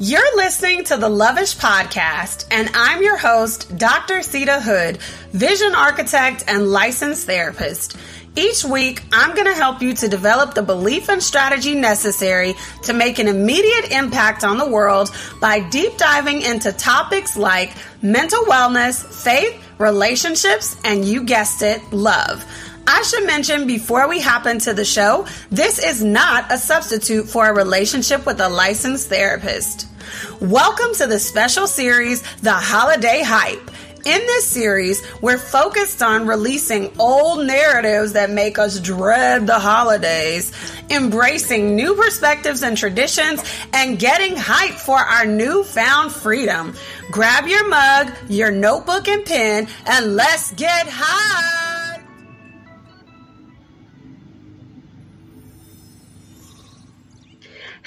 You're 0.00 0.36
listening 0.36 0.84
to 0.84 0.96
the 0.96 1.08
Loveish 1.08 1.58
Podcast, 1.58 2.46
and 2.52 2.70
I'm 2.72 3.02
your 3.02 3.16
host, 3.16 3.76
Dr. 3.76 4.18
Seida 4.18 4.62
Hood, 4.62 4.98
vision 5.32 5.74
architect 5.74 6.44
and 6.46 6.70
licensed 6.70 7.26
therapist. 7.26 7.96
Each 8.36 8.64
week, 8.64 9.02
I'm 9.10 9.34
going 9.34 9.48
to 9.48 9.54
help 9.54 9.82
you 9.82 9.94
to 9.94 10.06
develop 10.06 10.54
the 10.54 10.62
belief 10.62 11.08
and 11.08 11.20
strategy 11.20 11.74
necessary 11.74 12.54
to 12.84 12.92
make 12.92 13.18
an 13.18 13.26
immediate 13.26 13.90
impact 13.90 14.44
on 14.44 14.56
the 14.56 14.68
world 14.68 15.10
by 15.40 15.58
deep 15.68 15.96
diving 15.96 16.42
into 16.42 16.70
topics 16.70 17.36
like 17.36 17.72
mental 18.00 18.44
wellness, 18.44 19.04
faith, 19.04 19.60
relationships, 19.78 20.76
and 20.84 21.04
you 21.04 21.24
guessed 21.24 21.62
it, 21.62 21.82
love. 21.92 22.44
I 22.86 23.02
should 23.02 23.26
mention 23.26 23.66
before 23.66 24.08
we 24.08 24.20
hop 24.20 24.46
into 24.46 24.72
the 24.72 24.84
show, 24.84 25.26
this 25.50 25.78
is 25.78 26.02
not 26.02 26.50
a 26.52 26.56
substitute 26.56 27.28
for 27.28 27.48
a 27.48 27.52
relationship 27.52 28.24
with 28.24 28.40
a 28.40 28.48
licensed 28.48 29.08
therapist. 29.08 29.87
Welcome 30.40 30.94
to 30.94 31.06
the 31.06 31.18
special 31.18 31.66
series, 31.66 32.22
The 32.40 32.52
Holiday 32.52 33.22
Hype. 33.22 33.70
In 34.04 34.20
this 34.26 34.46
series, 34.46 35.02
we're 35.20 35.38
focused 35.38 36.02
on 36.02 36.26
releasing 36.26 36.92
old 36.98 37.46
narratives 37.46 38.14
that 38.14 38.30
make 38.30 38.58
us 38.58 38.80
dread 38.80 39.46
the 39.46 39.58
holidays, 39.58 40.52
embracing 40.90 41.76
new 41.76 41.94
perspectives 41.94 42.62
and 42.62 42.76
traditions, 42.76 43.42
and 43.72 43.98
getting 43.98 44.34
hype 44.36 44.74
for 44.74 44.98
our 44.98 45.26
newfound 45.26 46.12
freedom. 46.12 46.74
Grab 47.10 47.46
your 47.46 47.68
mug, 47.68 48.10
your 48.28 48.50
notebook, 48.50 49.08
and 49.08 49.24
pen, 49.24 49.68
and 49.86 50.16
let's 50.16 50.52
get 50.52 50.86
high. 50.88 51.67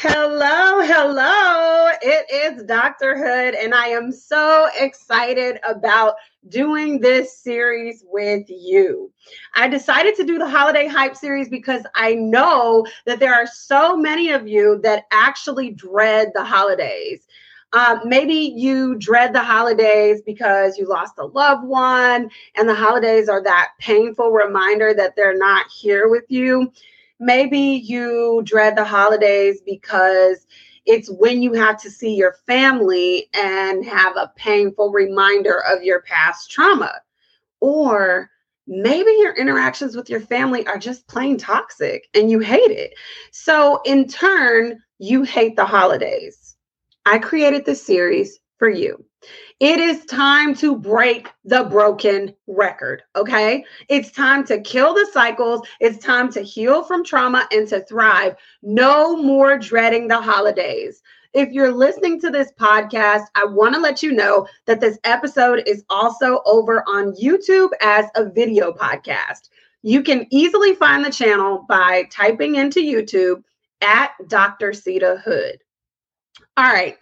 Hello, 0.04 0.82
hello. 0.82 1.92
It 2.02 2.26
is 2.32 2.64
Dr. 2.64 3.16
Hood, 3.16 3.54
and 3.54 3.72
I 3.72 3.90
am 3.90 4.12
so 4.12 4.68
excited 4.80 5.60
about 5.64 6.16
doing 6.50 7.00
this 7.00 7.38
series 7.38 8.04
with 8.08 8.48
you. 8.50 9.12
I 9.54 9.68
decided 9.68 10.16
to 10.16 10.24
do 10.24 10.40
the 10.40 10.50
holiday 10.50 10.88
hype 10.88 11.16
series 11.16 11.50
because 11.50 11.84
I 11.94 12.16
know 12.16 12.84
that 13.06 13.20
there 13.20 13.36
are 13.36 13.46
so 13.46 13.96
many 13.96 14.32
of 14.32 14.48
you 14.48 14.80
that 14.82 15.04
actually 15.12 15.70
dread 15.70 16.32
the 16.34 16.46
holidays. 16.46 17.28
Um, 17.74 18.00
maybe 18.04 18.34
you 18.34 18.96
dread 18.96 19.34
the 19.34 19.44
holidays 19.44 20.24
because 20.26 20.80
you 20.80 20.88
lost 20.88 21.20
a 21.20 21.28
loved 21.28 21.68
one, 21.68 22.32
and 22.58 22.68
the 22.68 22.74
holidays 22.74 23.30
are 23.30 23.44
that 23.44 23.74
painful 23.78 24.32
reminder 24.32 24.96
that 24.96 25.16
they're 25.16 25.38
not 25.38 25.68
here 25.70 26.10
with 26.10 26.26
you 26.28 26.72
maybe 27.22 27.60
you 27.60 28.42
dread 28.44 28.76
the 28.76 28.84
holidays 28.84 29.62
because 29.66 30.48
it's 30.86 31.10
when 31.10 31.42
you 31.42 31.54
have 31.54 31.80
to 31.80 31.92
see 31.92 32.16
your 32.16 32.34
family 32.48 33.30
and 33.34 33.86
have 33.86 34.18
a 34.18 34.34
painful 34.36 34.92
reminder 34.92 35.64
of 35.72 35.84
your 35.84 36.02
past 36.02 36.50
trauma. 36.50 36.92
Or 37.60 38.32
maybe 38.66 39.12
your 39.20 39.36
interactions 39.36 39.96
with 39.96 40.10
your 40.10 40.20
family 40.20 40.66
are 40.66 40.80
just 40.80 41.08
plain 41.08 41.38
toxic 41.38 42.08
and 42.16 42.32
you 42.32 42.40
hate 42.40 42.72
it. 42.72 42.96
So, 43.32 43.82
in 43.86 44.08
turn, 44.08 44.82
you 44.98 45.22
hate 45.22 45.56
the 45.56 45.66
holidays. 45.66 46.56
I 47.06 47.20
created 47.20 47.66
this 47.66 47.86
series 47.86 48.41
for 48.62 48.70
you. 48.70 49.04
It 49.60 49.80
is 49.80 50.06
time 50.06 50.54
to 50.58 50.76
break 50.76 51.32
the 51.44 51.64
broken 51.64 52.32
record, 52.46 53.02
okay? 53.16 53.66
It's 53.90 54.12
time 54.12 54.44
to 54.46 54.62
kill 54.62 54.94
the 54.94 55.10
cycles. 55.12 55.68
It's 55.80 55.98
time 55.98 56.32
to 56.34 56.42
heal 56.42 56.84
from 56.84 57.04
trauma 57.04 57.48
and 57.52 57.68
to 57.70 57.80
thrive. 57.80 58.36
No 58.62 59.18
more 59.18 59.58
dreading 59.58 60.08
the 60.08 60.22
holidays. 60.22 61.02
If 61.34 61.50
you're 61.52 61.72
listening 61.72 62.22
to 62.22 62.30
this 62.30 62.52
podcast, 62.60 63.24
I 63.34 63.46
want 63.46 63.74
to 63.74 63.82
let 63.82 64.04
you 64.04 64.12
know 64.12 64.46
that 64.68 64.80
this 64.80 65.00
episode 65.06 65.64
is 65.66 65.84
also 65.90 66.44
over 66.46 66.84
on 66.88 67.16
YouTube 67.16 67.72
as 67.82 68.06
a 68.14 68.30
video 68.30 68.72
podcast. 68.72 69.50
You 69.82 70.04
can 70.04 70.28
easily 70.30 70.76
find 70.76 71.04
the 71.04 71.12
channel 71.12 71.66
by 71.68 72.04
typing 72.12 72.58
into 72.58 72.80
YouTube 72.80 73.44
at 73.82 74.12
Dr. 74.28 74.70
Seida 74.70 75.20
Hood. 75.20 75.58
All 76.58 76.72
right 76.72 77.00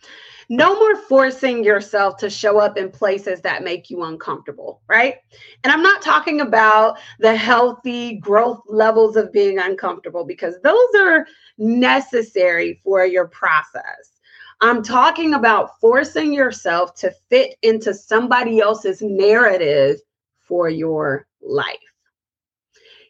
no 0.50 0.78
more 0.80 0.96
forcing 0.96 1.64
yourself 1.64 2.18
to 2.18 2.30
show 2.30 2.58
up 2.58 2.76
in 2.76 2.90
places 2.90 3.40
that 3.42 3.64
make 3.64 3.92
you 3.92 4.04
uncomfortable, 4.04 4.82
right? 4.88 5.18
And 5.64 5.72
I'm 5.72 5.84
not 5.84 6.02
talking 6.02 6.42
about 6.42 6.98
the 7.20 7.36
healthy 7.36 8.16
growth 8.16 8.62
levels 8.68 9.16
of 9.16 9.32
being 9.32 9.60
uncomfortable 9.60 10.26
because 10.26 10.56
those 10.64 10.88
are 10.98 11.28
necessary 11.60 12.82
for 12.84 13.06
your 13.06 13.28
process. 13.28 14.20
I'm 14.62 14.82
talking 14.82 15.36
about 15.36 15.80
forcing 15.80 16.34
yourself 16.34 16.96
to 16.96 17.14
fit 17.30 17.56
into 17.62 17.94
somebody 17.94 18.60
else's 18.60 19.04
narrative 19.04 20.00
for 20.40 20.68
your 20.68 21.28
life. 21.42 21.78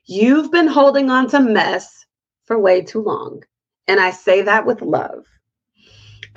You've 0.06 0.52
been 0.52 0.68
holding 0.68 1.10
on 1.10 1.30
to 1.30 1.40
mess 1.40 2.06
for 2.44 2.60
way 2.60 2.82
too 2.82 3.02
long. 3.02 3.44
And 3.88 4.00
I 4.00 4.12
say 4.12 4.42
that 4.42 4.66
with 4.66 4.82
love 4.82 5.26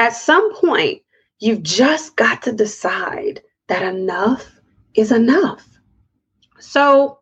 at 0.02 0.16
some 0.16 0.52
point, 0.56 1.00
you've 1.38 1.62
just 1.62 2.16
got 2.16 2.42
to 2.42 2.50
decide 2.50 3.40
that 3.68 3.84
enough 3.84 4.58
is 4.96 5.12
enough. 5.12 5.64
So, 6.58 7.20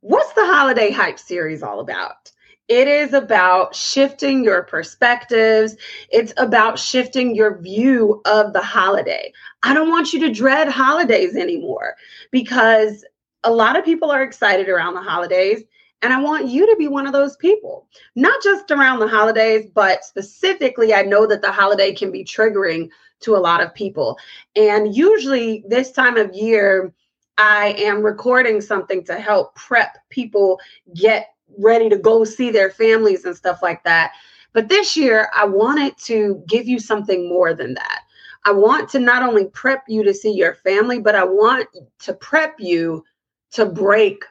what's 0.00 0.32
the 0.32 0.44
Holiday 0.44 0.90
Hype 0.90 1.20
series 1.20 1.62
all 1.62 1.78
about? 1.78 2.32
It 2.66 2.88
is 2.88 3.12
about 3.12 3.76
shifting 3.76 4.42
your 4.42 4.64
perspectives. 4.64 5.76
It's 6.10 6.32
about 6.38 6.76
shifting 6.76 7.36
your 7.36 7.56
view 7.62 8.20
of 8.24 8.52
the 8.52 8.62
holiday. 8.62 9.32
I 9.62 9.72
don't 9.72 9.88
want 9.88 10.12
you 10.12 10.18
to 10.22 10.34
dread 10.34 10.68
holidays 10.68 11.36
anymore 11.36 11.94
because 12.32 13.04
a 13.44 13.52
lot 13.52 13.78
of 13.78 13.84
people 13.84 14.10
are 14.10 14.24
excited 14.24 14.68
around 14.68 14.94
the 14.94 15.02
holidays 15.02 15.62
and 16.02 16.12
I 16.12 16.20
want 16.20 16.48
you 16.48 16.66
to 16.66 16.76
be 16.76 16.86
one 16.88 17.06
of 17.06 17.12
those 17.12 17.36
people, 17.36 17.88
not 18.14 18.42
just 18.42 18.70
around 18.70 19.00
the 19.00 19.08
holidays, 19.08 19.66
but 19.72 20.04
specifically, 20.04 20.94
I 20.94 21.02
know 21.02 21.26
that 21.26 21.42
the 21.42 21.50
holiday 21.50 21.92
can 21.92 22.12
be 22.12 22.24
triggering 22.24 22.90
to 23.20 23.34
a 23.34 23.38
lot 23.38 23.62
of 23.62 23.74
people. 23.74 24.18
And 24.54 24.94
usually, 24.94 25.64
this 25.66 25.90
time 25.90 26.16
of 26.16 26.32
year, 26.34 26.92
I 27.36 27.74
am 27.78 28.02
recording 28.02 28.60
something 28.60 29.04
to 29.04 29.18
help 29.18 29.54
prep 29.56 29.98
people 30.10 30.60
get 30.94 31.34
ready 31.56 31.88
to 31.88 31.96
go 31.96 32.24
see 32.24 32.50
their 32.50 32.70
families 32.70 33.24
and 33.24 33.36
stuff 33.36 33.60
like 33.62 33.82
that. 33.84 34.12
But 34.52 34.68
this 34.68 34.96
year, 34.96 35.30
I 35.34 35.46
wanted 35.46 35.96
to 35.98 36.42
give 36.46 36.68
you 36.68 36.78
something 36.78 37.28
more 37.28 37.54
than 37.54 37.74
that. 37.74 38.02
I 38.44 38.52
want 38.52 38.88
to 38.90 38.98
not 38.98 39.22
only 39.22 39.46
prep 39.46 39.84
you 39.88 40.02
to 40.04 40.14
see 40.14 40.32
your 40.32 40.54
family, 40.54 41.00
but 41.00 41.14
I 41.14 41.24
want 41.24 41.68
to 42.00 42.12
prep 42.14 42.54
you 42.58 43.04
to 43.52 43.66
break 43.66 44.24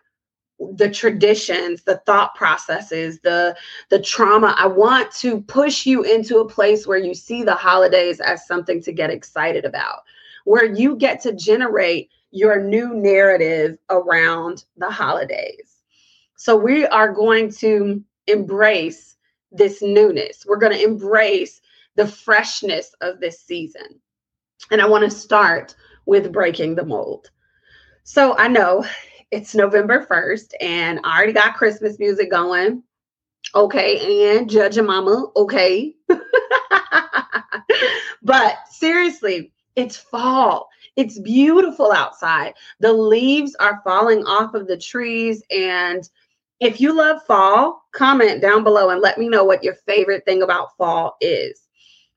the 0.73 0.89
traditions 0.89 1.83
the 1.83 1.97
thought 2.05 2.33
processes 2.33 3.19
the 3.19 3.55
the 3.89 4.01
trauma. 4.01 4.55
I 4.57 4.65
want 4.67 5.11
to 5.13 5.41
push 5.41 5.85
you 5.85 6.03
into 6.03 6.39
a 6.39 6.49
place 6.49 6.87
where 6.87 6.97
you 6.97 7.13
see 7.13 7.43
the 7.43 7.55
holidays 7.55 8.19
as 8.19 8.47
something 8.47 8.81
to 8.83 8.91
get 8.91 9.11
excited 9.11 9.65
about 9.65 9.99
where 10.47 10.65
you 10.65 10.95
get 10.95 11.21
to 11.21 11.33
generate 11.33 12.09
your 12.31 12.63
new 12.63 12.93
narrative 12.93 13.77
around 13.89 14.63
the 14.77 14.89
holidays. 14.89 15.83
So 16.37 16.55
we 16.55 16.85
are 16.85 17.11
going 17.11 17.51
to 17.55 18.01
embrace 18.27 19.17
this 19.51 19.81
newness. 19.81 20.45
We're 20.47 20.55
going 20.55 20.71
to 20.71 20.83
embrace 20.83 21.59
the 21.95 22.07
freshness 22.07 22.95
of 23.01 23.19
this 23.19 23.41
season. 23.41 23.99
And 24.71 24.81
i 24.81 24.87
want 24.87 25.03
to 25.03 25.11
start 25.11 25.75
with 26.05 26.31
breaking 26.31 26.75
the 26.75 26.85
mold. 26.85 27.29
So 28.03 28.37
i 28.37 28.47
know 28.47 28.85
it's 29.31 29.55
November 29.55 30.05
1st, 30.05 30.53
and 30.61 30.99
I 31.03 31.17
already 31.17 31.33
got 31.33 31.55
Christmas 31.55 31.99
music 31.99 32.31
going. 32.31 32.83
Okay, 33.55 34.35
and 34.35 34.49
Judge 34.49 34.79
Mama, 34.79 35.27
okay. 35.35 35.95
but 38.21 38.57
seriously, 38.69 39.51
it's 39.75 39.95
fall. 39.95 40.69
It's 40.95 41.19
beautiful 41.19 41.91
outside. 41.91 42.55
The 42.79 42.93
leaves 42.93 43.55
are 43.59 43.81
falling 43.83 44.23
off 44.25 44.53
of 44.55 44.67
the 44.67 44.77
trees. 44.77 45.43
And 45.51 46.09
if 46.59 46.81
you 46.81 46.93
love 46.93 47.23
fall, 47.25 47.83
comment 47.93 48.41
down 48.41 48.63
below 48.63 48.89
and 48.89 48.99
let 49.01 49.19
me 49.19 49.29
know 49.29 49.43
what 49.43 49.63
your 49.63 49.75
favorite 49.75 50.25
thing 50.25 50.41
about 50.41 50.75
fall 50.77 51.15
is. 51.21 51.61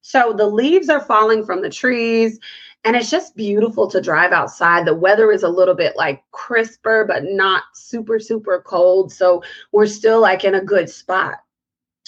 So 0.01 0.33
the 0.33 0.47
leaves 0.47 0.89
are 0.89 1.05
falling 1.05 1.45
from 1.45 1.61
the 1.61 1.69
trees 1.69 2.39
and 2.85 2.97
it's 2.97 3.11
just 3.11 3.37
beautiful 3.37 3.88
to 3.91 4.00
drive 4.00 4.32
outside. 4.32 4.87
The 4.87 4.94
weather 4.94 5.32
is 5.32 5.43
a 5.43 5.49
little 5.49 5.75
bit 5.75 5.97
like 5.97 6.23
crisper, 6.32 7.05
but 7.05 7.25
not 7.25 7.65
super, 7.75 8.19
super 8.19 8.62
cold. 8.67 9.12
So 9.12 9.43
we're 9.73 9.87
still 9.87 10.21
like 10.21 10.44
in 10.44 10.55
a 10.55 10.65
good 10.65 10.88
spot. 10.88 11.38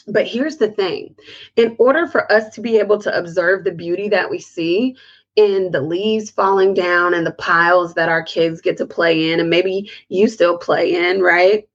But 0.08 0.26
here's 0.26 0.56
the 0.56 0.70
thing 0.70 1.14
in 1.56 1.76
order 1.78 2.06
for 2.06 2.30
us 2.32 2.54
to 2.54 2.60
be 2.60 2.78
able 2.78 2.98
to 2.98 3.16
observe 3.16 3.64
the 3.64 3.70
beauty 3.70 4.08
that 4.08 4.28
we 4.28 4.38
see, 4.38 4.96
in 5.36 5.70
the 5.70 5.80
leaves 5.80 6.30
falling 6.30 6.74
down 6.74 7.14
and 7.14 7.26
the 7.26 7.32
piles 7.32 7.94
that 7.94 8.08
our 8.08 8.22
kids 8.22 8.60
get 8.60 8.76
to 8.76 8.86
play 8.86 9.32
in, 9.32 9.40
and 9.40 9.48
maybe 9.48 9.90
you 10.08 10.28
still 10.28 10.58
play 10.58 10.94
in, 10.94 11.22
right? 11.22 11.68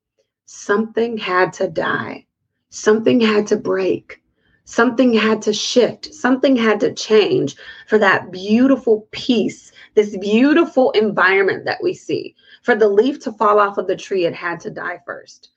Something 0.45 1.17
had 1.17 1.53
to 1.53 1.67
die. 1.67 2.25
Something 2.69 3.19
had 3.19 3.47
to 3.47 3.57
break. 3.57 4.21
Something 4.69 5.13
had 5.13 5.41
to 5.43 5.53
shift, 5.53 6.13
something 6.13 6.57
had 6.57 6.81
to 6.81 6.93
change 6.93 7.55
for 7.87 7.97
that 7.99 8.31
beautiful 8.31 9.07
peace, 9.11 9.71
this 9.95 10.17
beautiful 10.17 10.91
environment 10.91 11.63
that 11.63 11.81
we 11.81 11.93
see. 11.93 12.35
For 12.63 12.75
the 12.75 12.89
leaf 12.89 13.17
to 13.21 13.31
fall 13.31 13.59
off 13.59 13.77
of 13.77 13.87
the 13.87 13.95
tree, 13.95 14.25
it 14.25 14.35
had 14.35 14.59
to 14.59 14.69
die 14.69 14.99
first. 15.05 15.51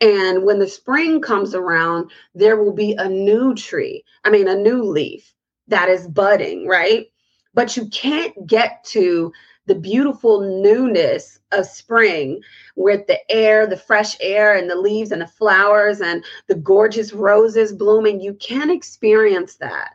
And 0.00 0.46
when 0.46 0.60
the 0.60 0.66
spring 0.66 1.20
comes 1.20 1.54
around, 1.54 2.10
there 2.34 2.56
will 2.56 2.72
be 2.72 2.94
a 2.94 3.06
new 3.06 3.54
tree, 3.54 4.02
I 4.24 4.30
mean, 4.30 4.48
a 4.48 4.56
new 4.56 4.82
leaf 4.82 5.34
that 5.68 5.90
is 5.90 6.08
budding, 6.08 6.66
right? 6.66 7.08
But 7.52 7.76
you 7.76 7.86
can't 7.90 8.46
get 8.46 8.82
to 8.84 9.30
the 9.66 9.74
beautiful 9.74 10.40
newness 10.62 11.38
of 11.52 11.66
spring 11.66 12.42
with 12.76 13.06
the 13.06 13.18
air, 13.30 13.66
the 13.66 13.76
fresh 13.76 14.16
air, 14.20 14.56
and 14.56 14.68
the 14.68 14.76
leaves 14.76 15.10
and 15.10 15.22
the 15.22 15.26
flowers 15.26 16.00
and 16.00 16.24
the 16.48 16.54
gorgeous 16.54 17.12
roses 17.12 17.72
blooming. 17.72 18.20
You 18.20 18.34
can't 18.34 18.70
experience 18.70 19.56
that 19.56 19.92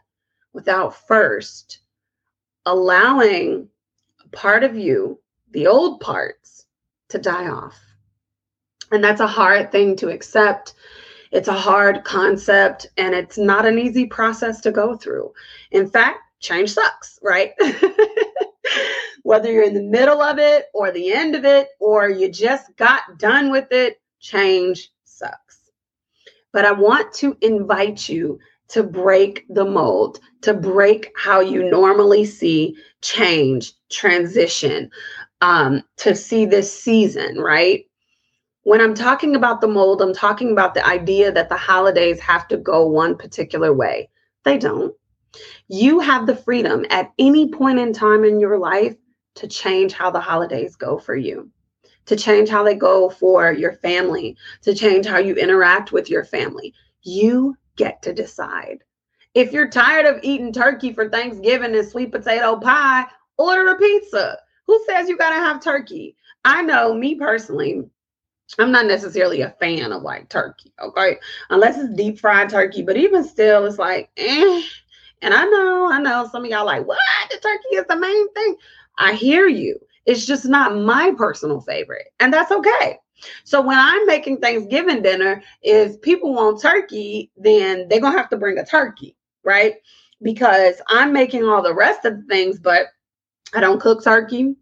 without 0.54 0.95
first 1.07 1.80
allowing 2.66 3.68
part 4.31 4.63
of 4.63 4.75
you, 4.75 5.19
the 5.51 5.68
old 5.68 6.00
parts, 6.00 6.66
to 7.10 7.18
die 7.18 7.48
off. 7.48 7.80
And 8.92 9.04
that's 9.04 9.21
a 9.21 9.27
hard 9.27 9.71
thing 9.71 9.95
to 9.98 10.10
accept. 10.10 10.74
It's 11.31 11.48
a 11.48 11.54
hard 11.54 12.04
concept 12.04 12.88
and 12.98 13.13
it's 13.13 13.38
not 13.38 13.66
an 13.66 13.77
easy 13.77 14.06
process 14.06 14.62
to 14.62 14.71
go 14.71 14.95
through. 14.95 15.31
In 15.71 15.89
fact, 15.89 16.19
change 16.39 16.71
sucks, 16.71 17.19
right? 17.21 17.54
Whether 19.24 19.51
you're 19.51 19.63
in 19.63 19.74
the 19.74 19.81
middle 19.81 20.21
of 20.21 20.39
it 20.39 20.66
or 20.74 20.92
the 20.92 21.12
end 21.12 21.36
of 21.36 21.45
it, 21.45 21.69
or 21.80 22.10
you 22.10 22.30
just 22.30 22.75
got 22.77 23.18
done 23.18 23.51
with 23.51 23.71
it, 23.71 24.01
change 24.19 24.89
sucks. 25.04 25.60
But 26.51 26.66
I 26.66 26.71
want 26.71 27.13
to 27.16 27.38
invite 27.42 28.10
you 28.10 28.39
to 28.69 28.83
break 28.83 29.45
the 29.50 29.66
mold, 29.66 30.19
to 30.42 30.54
break 30.54 31.12
how 31.18 31.39
you 31.39 31.69
normally 31.69 32.25
see 32.25 32.75
change, 33.01 33.74
transition, 33.89 34.89
um, 35.42 35.83
to 35.98 36.16
see 36.16 36.45
this 36.45 36.71
season, 36.71 37.39
right? 37.39 37.86
When 38.63 38.81
I'm 38.81 38.94
talking 38.94 39.36
about 39.36 39.62
the 39.62 39.68
mold, 39.68 40.01
I'm 40.01 40.13
talking 40.13 40.51
about 40.51 40.74
the 40.75 40.86
idea 40.86 41.31
that 41.31 41.50
the 41.50 41.57
holidays 41.57 42.19
have 42.19 42.48
to 42.50 42.57
go 42.57 42.86
one 42.86 43.18
particular 43.18 43.74
way. 43.74 44.10
They 44.44 44.57
don't. 44.57 44.94
You 45.68 46.00
have 46.00 46.27
the 46.27 46.36
freedom 46.36 46.86
at 46.89 47.12
any 47.18 47.51
point 47.51 47.80
in 47.80 47.94
time 47.94 48.24
in 48.24 48.39
your 48.39 48.57
life 48.57 48.95
to 49.40 49.48
change 49.48 49.94
how 49.94 50.12
the 50.12 50.20
holidays 50.20 50.76
go 50.76 51.00
for 51.00 51.16
you, 51.16 51.50
to 52.06 52.16
change 52.18 52.50
how 52.50 52.62
they 52.62 52.76
go 52.76 53.10
for 53.10 53.54
your 53.54 53.74
family, 53.74 54.36
to 54.62 54.76
change 54.76 55.06
how 55.06 55.18
you 55.18 55.34
interact 55.36 55.94
with 55.94 56.10
your 56.10 56.26
family. 56.26 56.74
You 57.04 57.56
get 57.78 58.02
to 58.02 58.14
decide. 58.14 58.80
If 59.34 59.54
you're 59.54 59.70
tired 59.70 60.06
of 60.06 60.20
eating 60.24 60.52
turkey 60.52 60.92
for 60.92 61.10
Thanksgiving 61.10 61.74
and 61.74 61.88
sweet 61.88 62.12
potato 62.12 62.58
pie, 62.58 63.06
order 63.38 63.72
a 63.72 63.78
pizza. 63.78 64.38
Who 64.68 64.84
says 64.88 65.08
you 65.08 65.18
got 65.18 65.30
to 65.30 65.38
have 65.38 65.64
turkey? 65.64 66.18
I 66.44 66.62
know 66.62 66.94
me 66.94 67.16
personally, 67.16 67.84
I'm 68.58 68.72
not 68.72 68.88
necessarily 68.88 69.42
a 69.42 69.56
fan 69.60 69.94
of 69.94 70.02
like 70.02 70.28
turkey, 70.28 70.74
okay? 70.82 71.18
Unless 71.50 71.78
it's 71.78 71.96
deep 71.96 72.20
fried 72.20 72.50
turkey, 72.50 72.82
but 72.82 72.98
even 72.98 73.24
still, 73.24 73.66
it's 73.66 73.78
like, 73.78 74.10
eh. 74.18 74.64
And 75.22 75.34
I 75.34 75.44
know, 75.46 75.92
I 75.92 76.00
know 76.00 76.28
some 76.32 76.46
of 76.46 76.50
y'all 76.50 76.66
like, 76.66 76.86
what? 76.86 76.98
The 77.30 77.38
turkey 77.38 77.76
is 77.76 77.86
the 77.88 77.98
main 77.98 78.34
thing. 78.34 78.56
I 79.00 79.13
hear 79.13 79.48
you. 79.48 79.80
It's 80.06 80.25
just 80.25 80.46
not 80.46 80.78
my 80.78 81.13
personal 81.18 81.62
favorite. 81.62 82.07
And 82.19 82.34
that's 82.34 82.51
okay. 82.51 82.98
So 83.44 83.62
when 83.62 83.78
I'm 83.78 84.06
making 84.06 84.38
Thanksgiving 84.38 85.01
dinner, 85.01 85.44
if 85.62 86.01
people 86.01 86.34
want 86.34 86.62
turkey, 86.62 87.31
then 87.36 87.88
they're 87.88 88.00
gonna 88.00 88.18
have 88.18 88.30
to 88.30 88.38
bring 88.38 88.57
a 88.57 88.66
turkey, 88.66 89.16
right? 89.44 89.75
Because 90.22 90.81
I'm 90.88 91.12
making 91.12 91.44
all 91.44 91.62
the 91.62 91.74
rest 91.74 92.06
of 92.06 92.18
the 92.18 92.24
things, 92.24 92.60
but 92.60 92.88
I 93.54 93.60
don't 93.60 93.81
cook 93.81 94.04
turkey. 94.04 94.56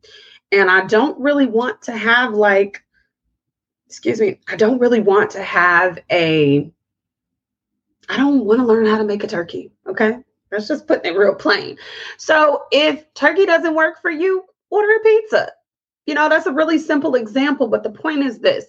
And 0.51 0.72
I 0.72 0.86
don't 0.86 1.19
really 1.19 1.45
want 1.45 1.81
to 1.83 1.92
have 1.92 2.33
like 2.33 2.81
excuse 3.88 4.19
me, 4.19 4.40
I 4.48 4.56
don't 4.56 4.80
really 4.80 5.00
want 5.00 5.31
to 5.31 5.42
have 5.42 6.00
a, 6.12 6.69
I 8.10 8.18
don't 8.18 8.44
want 8.45 8.60
to 8.60 8.66
learn 8.66 8.86
how 8.86 8.98
to 8.98 9.04
make 9.06 9.24
a 9.24 9.28
turkey. 9.28 9.72
Okay. 9.88 10.19
Let's 10.52 10.68
just 10.68 10.88
put 10.88 11.06
it 11.06 11.18
real 11.18 11.36
plain. 11.36 11.78
So 12.18 12.64
if 12.72 13.14
turkey 13.14 13.46
doesn't 13.46 13.76
work 13.76 14.02
for 14.02 14.12
you, 14.12 14.44
order 14.70 14.90
a 14.96 15.00
pizza. 15.02 15.52
You 16.06 16.14
know, 16.14 16.30
that's 16.30 16.46
a 16.46 16.54
really 16.54 16.80
simple 16.80 17.16
example. 17.16 17.68
But 17.68 17.84
the 17.84 17.90
point 17.90 18.24
is 18.24 18.40
this 18.40 18.66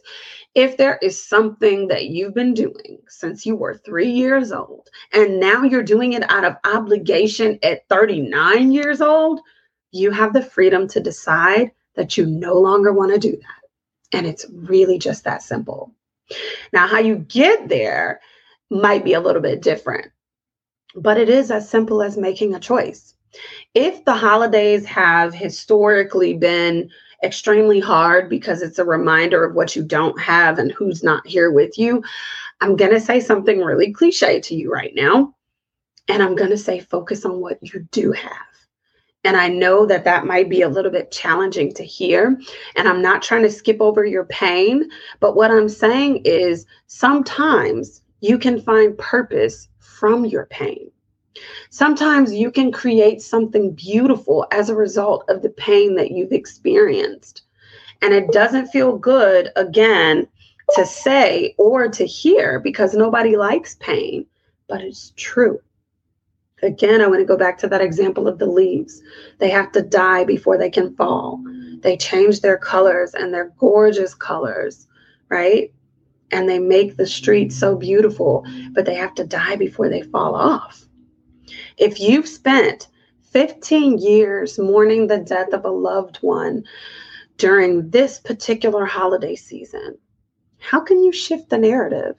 if 0.55 0.77
there 0.77 0.99
is 1.03 1.25
something 1.25 1.87
that 1.89 2.07
you've 2.07 2.35
been 2.35 2.55
doing 2.55 2.99
since 3.07 3.47
you 3.47 3.55
were 3.55 3.77
three 3.77 4.11
years 4.11 4.51
old, 4.51 4.89
and 5.13 5.39
now 5.39 5.63
you're 5.63 5.83
doing 5.83 6.15
it 6.15 6.29
out 6.31 6.45
of 6.45 6.57
obligation 6.65 7.59
at 7.63 7.87
39 7.89 8.73
years 8.73 9.01
old, 9.01 9.41
you 9.93 10.11
have 10.11 10.33
the 10.33 10.43
freedom 10.43 10.89
to 10.89 11.01
decide 11.01 11.71
that 11.95 12.17
you 12.17 12.27
no 12.27 12.55
longer 12.55 12.93
want 12.93 13.13
to 13.13 13.19
do 13.19 13.37
that. 13.37 14.17
And 14.17 14.27
it's 14.27 14.47
really 14.53 14.99
just 14.99 15.25
that 15.25 15.43
simple. 15.43 15.93
Now, 16.73 16.87
how 16.87 16.99
you 16.99 17.17
get 17.17 17.69
there 17.69 18.21
might 18.71 19.05
be 19.05 19.15
a 19.15 19.21
little 19.21 19.43
bit 19.43 19.63
different, 19.63 20.11
but 20.95 21.19
it 21.19 21.29
is 21.29 21.51
as 21.51 21.69
simple 21.69 22.03
as 22.03 22.17
making 22.17 22.55
a 22.55 22.61
choice. 22.61 23.15
If 23.75 24.05
the 24.05 24.15
holidays 24.15 24.85
have 24.87 25.35
historically 25.35 26.35
been 26.35 26.91
extremely 27.23 27.81
hard 27.81 28.31
because 28.31 28.63
it's 28.63 28.79
a 28.79 28.85
reminder 28.85 29.45
of 29.45 29.55
what 29.55 29.75
you 29.75 29.83
don't 29.83 30.19
have 30.21 30.59
and 30.59 30.73
who's 30.73 31.03
not 31.03 31.27
here 31.27 31.51
with 31.51 31.79
you, 31.79 32.03
I'm 32.61 32.77
going 32.77 32.93
to 32.93 33.01
say 33.01 33.21
something 33.21 33.61
really 33.61 33.93
cliche 33.93 34.41
to 34.41 34.55
you 34.55 34.73
right 34.73 34.95
now. 34.95 35.35
And 36.09 36.23
I'm 36.23 36.35
going 36.35 36.51
to 36.51 36.59
say, 36.59 36.81
focus 36.81 37.25
on 37.25 37.41
what 37.41 37.59
you 37.61 37.87
do 37.91 38.13
have. 38.13 38.33
And 39.25 39.37
I 39.37 39.49
know 39.49 39.85
that 39.85 40.05
that 40.05 40.27
might 40.27 40.49
be 40.49 40.63
a 40.63 40.69
little 40.69 40.91
bit 40.91 41.11
challenging 41.11 41.75
to 41.75 41.83
hear. 41.83 42.41
And 42.77 42.89
I'm 42.89 43.03
not 43.03 43.21
trying 43.21 43.43
to 43.43 43.51
skip 43.51 43.81
over 43.81 44.07
your 44.07 44.25
pain. 44.27 44.89
But 45.21 45.37
what 45.37 45.51
I'm 45.51 45.69
saying 45.69 46.23
is 46.25 46.65
sometimes 46.87 48.01
you 48.21 48.39
can 48.39 48.61
find 48.61 48.97
purpose 48.97 49.69
from 49.97 50.25
your 50.25 50.47
pain. 50.47 50.91
Sometimes 51.71 52.33
you 52.33 52.51
can 52.51 52.73
create 52.73 53.23
something 53.23 53.73
beautiful 53.73 54.47
as 54.51 54.69
a 54.69 54.75
result 54.75 55.25
of 55.29 55.43
the 55.43 55.51
pain 55.51 55.95
that 55.97 56.11
you've 56.11 56.33
experienced. 56.33 57.43
And 58.03 58.13
it 58.13 58.33
doesn't 58.33 58.69
feel 58.69 58.97
good, 58.97 59.51
again, 59.57 60.27
to 60.75 60.87
say 60.87 61.55
or 61.59 61.89
to 61.89 62.05
hear 62.05 62.61
because 62.61 62.95
nobody 62.95 63.37
likes 63.37 63.77
pain, 63.77 64.27
but 64.69 64.81
it's 64.81 65.13
true. 65.17 65.61
Again, 66.63 67.01
I 67.01 67.07
want 67.07 67.21
to 67.21 67.25
go 67.25 67.37
back 67.37 67.57
to 67.59 67.69
that 67.69 67.81
example 67.81 68.27
of 68.27 68.39
the 68.39 68.47
leaves. 68.47 69.01
They 69.39 69.51
have 69.51 69.73
to 69.73 69.83
die 69.83 70.25
before 70.25 70.59
they 70.59 70.71
can 70.71 70.95
fall. 70.97 71.43
They 71.81 71.97
change 71.97 72.41
their 72.41 72.59
colors 72.59 73.15
and 73.15 73.33
they're 73.33 73.53
gorgeous 73.59 74.15
colors, 74.15 74.89
right? 75.29 75.73
And 76.31 76.49
they 76.49 76.59
make 76.59 76.97
the 76.97 77.07
streets 77.07 77.57
so 77.57 77.77
beautiful, 77.77 78.45
but 78.73 78.85
they 78.85 78.95
have 78.95 79.15
to 79.17 79.27
die 79.27 79.57
before 79.57 79.89
they 79.89 80.03
fall 80.03 80.35
off. 80.35 80.85
If 81.77 82.01
you've 82.01 82.29
spent 82.29 82.89
15 83.31 83.99
years 83.99 84.59
mourning 84.59 85.07
the 85.07 85.19
death 85.19 85.53
of 85.53 85.65
a 85.65 85.71
loved 85.71 86.19
one 86.19 86.65
during 87.37 87.91
this 87.91 88.19
particular 88.19 88.85
holiday 88.85 89.37
season, 89.37 89.97
how 90.59 90.81
can 90.81 91.03
you 91.03 91.13
shift 91.13 91.49
the 91.49 91.59
narrative? 91.59 92.17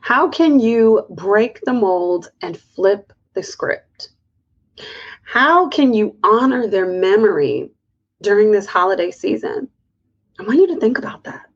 How 0.00 0.28
can 0.28 0.60
you 0.60 1.06
break 1.10 1.60
the 1.62 1.72
mold 1.72 2.30
and 2.42 2.58
flip 2.58 3.12
the 3.34 3.42
script. 3.42 4.10
How 5.24 5.68
can 5.68 5.92
you 5.92 6.16
honor 6.22 6.66
their 6.66 6.86
memory 6.86 7.70
during 8.22 8.50
this 8.50 8.66
holiday 8.66 9.10
season? 9.10 9.68
I 10.38 10.44
want 10.44 10.58
you 10.58 10.66
to 10.68 10.80
think 10.80 10.98
about 10.98 11.24
that. 11.24 11.46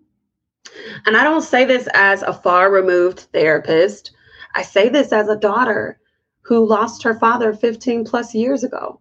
And 1.06 1.16
I 1.16 1.24
don't 1.24 1.42
say 1.42 1.64
this 1.64 1.88
as 1.94 2.22
a 2.22 2.32
far 2.32 2.70
removed 2.70 3.20
therapist. 3.32 4.12
I 4.54 4.62
say 4.62 4.88
this 4.88 5.12
as 5.12 5.28
a 5.28 5.36
daughter 5.36 6.00
who 6.42 6.66
lost 6.66 7.02
her 7.02 7.18
father 7.18 7.52
15 7.52 8.04
plus 8.04 8.34
years 8.34 8.64
ago. 8.64 9.00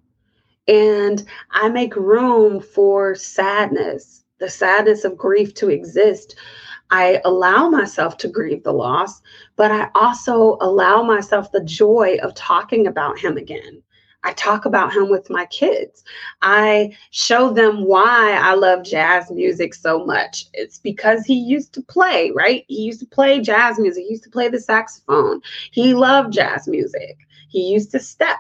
And 0.67 1.25
I 1.51 1.69
make 1.69 1.95
room 1.95 2.59
for 2.59 3.15
sadness, 3.15 4.25
the 4.39 4.49
sadness 4.49 5.05
of 5.05 5.17
grief 5.17 5.53
to 5.55 5.69
exist 5.69 6.35
I 6.89 7.21
allow 7.25 7.69
myself 7.69 8.17
to 8.17 8.29
grieve 8.29 8.63
the 8.63 8.71
loss, 8.71 9.21
but 9.55 9.71
I 9.71 9.89
also 9.93 10.57
allow 10.61 11.03
myself 11.03 11.51
the 11.51 11.63
joy 11.63 12.17
of 12.23 12.33
talking 12.33 12.87
about 12.87 13.19
him 13.19 13.37
again. 13.37 13.83
I 14.23 14.33
talk 14.33 14.65
about 14.65 14.93
him 14.93 15.09
with 15.09 15.29
my 15.29 15.45
kids. 15.45 16.03
I 16.41 16.95
show 17.11 17.53
them 17.53 17.85
why 17.85 18.37
I 18.41 18.55
love 18.55 18.83
jazz 18.83 19.31
music 19.31 19.73
so 19.73 20.05
much. 20.05 20.45
It's 20.53 20.79
because 20.79 21.25
he 21.25 21.35
used 21.35 21.73
to 21.73 21.81
play, 21.83 22.31
right? 22.35 22.65
He 22.67 22.81
used 22.81 22.99
to 23.01 23.05
play 23.05 23.39
jazz 23.39 23.79
music. 23.79 24.03
He 24.03 24.11
used 24.11 24.23
to 24.23 24.29
play 24.29 24.49
the 24.49 24.59
saxophone. 24.59 25.41
He 25.71 25.93
loved 25.93 26.33
jazz 26.33 26.67
music. 26.67 27.17
He 27.49 27.71
used 27.71 27.91
to 27.91 27.99
step 27.99 28.37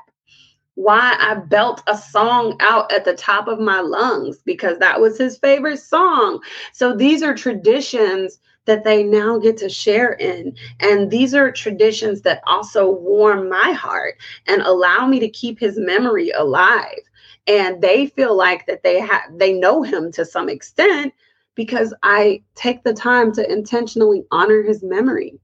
why 0.75 1.15
I 1.19 1.35
belt 1.35 1.81
a 1.87 1.97
song 1.97 2.55
out 2.59 2.91
at 2.91 3.03
the 3.03 3.15
top 3.15 3.47
of 3.47 3.59
my 3.59 3.79
lungs 3.79 4.37
because 4.45 4.77
that 4.77 5.01
was 5.01 5.17
his 5.17 5.37
favorite 5.37 5.79
song. 5.79 6.39
So 6.71 6.95
these 6.95 7.23
are 7.23 7.33
traditions 7.33 8.39
that 8.67 8.83
they 8.83 9.03
now 9.03 9.39
get 9.39 9.57
to 9.57 9.69
share 9.69 10.13
in. 10.13 10.55
And 10.79 11.09
these 11.09 11.33
are 11.33 11.51
traditions 11.51 12.21
that 12.21 12.41
also 12.45 12.91
warm 12.91 13.49
my 13.49 13.71
heart 13.71 14.15
and 14.45 14.61
allow 14.61 15.07
me 15.07 15.19
to 15.19 15.29
keep 15.29 15.59
his 15.59 15.79
memory 15.79 16.29
alive. 16.29 16.99
And 17.47 17.81
they 17.81 18.07
feel 18.07 18.37
like 18.37 18.67
that 18.67 18.83
they 18.83 18.99
have 18.99 19.23
they 19.35 19.53
know 19.53 19.81
him 19.81 20.11
to 20.11 20.25
some 20.25 20.49
extent 20.49 21.13
because 21.55 21.93
I 22.03 22.43
take 22.55 22.83
the 22.83 22.93
time 22.93 23.31
to 23.33 23.51
intentionally 23.51 24.23
honor 24.31 24.61
his 24.61 24.83
memory. 24.83 25.39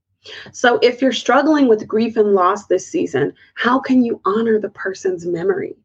So 0.51 0.79
if 0.81 1.01
you're 1.01 1.11
struggling 1.11 1.67
with 1.67 1.87
grief 1.87 2.15
and 2.17 2.33
loss 2.33 2.67
this 2.67 2.87
season, 2.87 3.33
how 3.55 3.79
can 3.79 4.05
you 4.05 4.21
honor 4.25 4.59
the 4.59 4.69
person's 4.69 5.25
memory? 5.25 5.75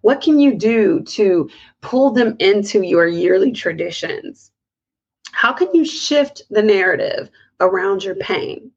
What 0.00 0.20
can 0.20 0.38
you 0.38 0.54
do 0.54 1.02
to 1.02 1.48
pull 1.80 2.10
them 2.10 2.36
into 2.38 2.82
your 2.82 3.06
yearly 3.06 3.52
traditions? 3.52 4.50
How 5.34 5.52
can 5.52 5.74
you 5.74 5.84
shift 5.84 6.42
the 6.48 6.62
narrative 6.62 7.28
around 7.60 8.04
your 8.04 8.14
pain? 8.14 8.70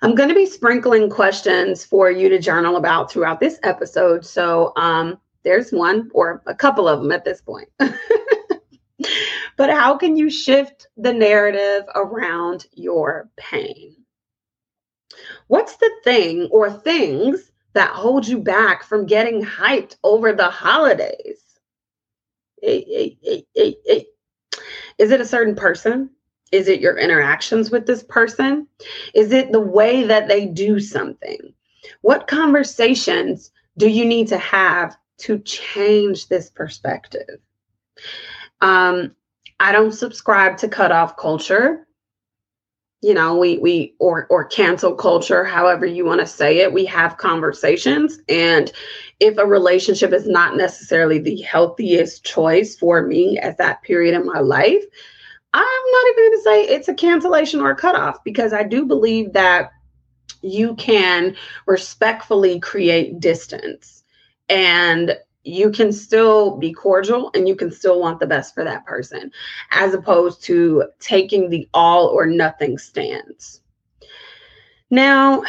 I'm 0.00 0.14
going 0.14 0.30
to 0.30 0.34
be 0.34 0.46
sprinkling 0.46 1.10
questions 1.10 1.84
for 1.84 2.10
you 2.10 2.30
to 2.30 2.38
journal 2.38 2.76
about 2.76 3.10
throughout 3.10 3.38
this 3.38 3.58
episode. 3.62 4.24
So 4.24 4.72
um, 4.76 5.18
there's 5.44 5.70
one 5.70 6.10
or 6.14 6.42
a 6.46 6.54
couple 6.54 6.88
of 6.88 7.02
them 7.02 7.12
at 7.12 7.24
this 7.24 7.42
point. 7.42 7.68
but 7.78 9.70
how 9.70 9.96
can 9.96 10.16
you 10.16 10.30
shift 10.30 10.86
the 10.96 11.12
narrative 11.12 11.84
around 11.94 12.66
your 12.72 13.28
pain? 13.36 13.94
What's 15.48 15.76
the 15.76 15.90
thing 16.02 16.48
or 16.50 16.70
things 16.72 17.52
that 17.74 17.90
hold 17.90 18.26
you 18.26 18.38
back 18.38 18.84
from 18.84 19.04
getting 19.04 19.44
hyped 19.44 19.96
over 20.02 20.32
the 20.32 20.48
holidays? 20.48 21.42
Hey, 22.62 23.16
hey, 23.22 23.44
hey, 23.54 24.06
Is 24.98 25.10
it 25.10 25.20
a 25.20 25.26
certain 25.26 25.54
person? 25.54 26.10
Is 26.52 26.68
it 26.68 26.80
your 26.80 26.96
interactions 26.96 27.70
with 27.70 27.86
this 27.86 28.02
person? 28.02 28.66
Is 29.14 29.32
it 29.32 29.52
the 29.52 29.60
way 29.60 30.04
that 30.04 30.28
they 30.28 30.46
do 30.46 30.80
something? 30.80 31.52
What 32.00 32.26
conversations 32.26 33.50
do 33.76 33.88
you 33.88 34.04
need 34.04 34.28
to 34.28 34.38
have 34.38 34.96
to 35.18 35.38
change 35.40 36.28
this 36.28 36.50
perspective? 36.50 37.40
Um, 38.60 39.14
I 39.60 39.72
don't 39.72 39.92
subscribe 39.92 40.56
to 40.58 40.68
cutoff 40.68 41.16
culture 41.16 41.86
you 43.00 43.14
know 43.14 43.36
we 43.36 43.58
we 43.58 43.94
or 44.00 44.26
or 44.28 44.44
cancel 44.44 44.94
culture 44.94 45.44
however 45.44 45.86
you 45.86 46.04
want 46.04 46.20
to 46.20 46.26
say 46.26 46.58
it 46.58 46.72
we 46.72 46.84
have 46.84 47.16
conversations. 47.16 48.18
And 48.28 48.72
if 49.20 49.36
a 49.38 49.46
relationship 49.46 50.12
is 50.12 50.26
not 50.26 50.56
necessarily 50.56 51.18
the 51.18 51.40
healthiest 51.42 52.24
choice 52.24 52.76
for 52.76 53.02
me 53.02 53.38
at 53.38 53.58
that 53.58 53.82
period 53.82 54.14
in 54.14 54.26
my 54.26 54.40
life 54.40 54.82
i'm 55.54 55.62
not 55.92 56.06
even 56.08 56.24
going 56.24 56.38
to 56.38 56.42
say 56.44 56.62
it's 56.64 56.88
a 56.88 56.94
cancellation 56.94 57.60
or 57.60 57.70
a 57.70 57.76
cutoff 57.76 58.22
because 58.24 58.52
i 58.52 58.62
do 58.62 58.84
believe 58.84 59.32
that 59.32 59.70
you 60.42 60.74
can 60.76 61.36
respectfully 61.66 62.60
create 62.60 63.20
distance. 63.20 64.04
And 64.48 65.16
you 65.48 65.70
can 65.70 65.92
still 65.92 66.56
be 66.56 66.72
cordial 66.72 67.30
and 67.34 67.48
you 67.48 67.56
can 67.56 67.70
still 67.70 68.00
want 68.00 68.20
the 68.20 68.26
best 68.26 68.54
for 68.54 68.64
that 68.64 68.84
person, 68.84 69.32
as 69.70 69.94
opposed 69.94 70.42
to 70.44 70.84
taking 71.00 71.48
the 71.48 71.68
all 71.72 72.06
or 72.06 72.26
nothing 72.26 72.76
stance. 72.76 73.60
Now, 74.90 75.42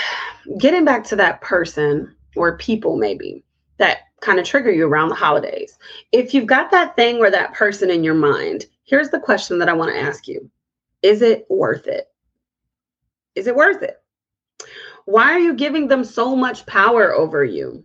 getting 0.58 0.86
back 0.86 1.04
to 1.06 1.16
that 1.18 1.42
person 1.42 2.16
or 2.36 2.58
people, 2.58 2.98
maybe 2.98 3.44
that 3.78 4.00
kind 4.22 4.40
of 4.40 4.46
trigger 4.46 4.72
you 4.72 4.86
around 4.86 5.10
the 5.10 5.16
holidays. 5.16 5.78
If 6.12 6.34
you've 6.34 6.46
got 6.46 6.72
that 6.72 6.96
thing 6.96 7.18
or 7.18 7.30
that 7.30 7.54
person 7.54 7.90
in 7.90 8.04
your 8.04 8.16
mind, 8.16 8.66
here's 8.84 9.10
the 9.10 9.20
question 9.20 9.60
that 9.60 9.70
I 9.70 9.74
want 9.74 9.94
to 9.94 10.00
ask 10.00 10.28
you 10.28 10.50
Is 11.02 11.22
it 11.22 11.46
worth 11.50 11.88
it? 11.88 12.08
Is 13.36 13.48
it 13.48 13.56
worth 13.56 13.82
it? 13.84 14.02
Why 15.06 15.32
are 15.32 15.40
you 15.40 15.54
giving 15.54 15.88
them 15.88 16.04
so 16.04 16.36
much 16.36 16.66
power 16.66 17.14
over 17.14 17.44
you? 17.44 17.84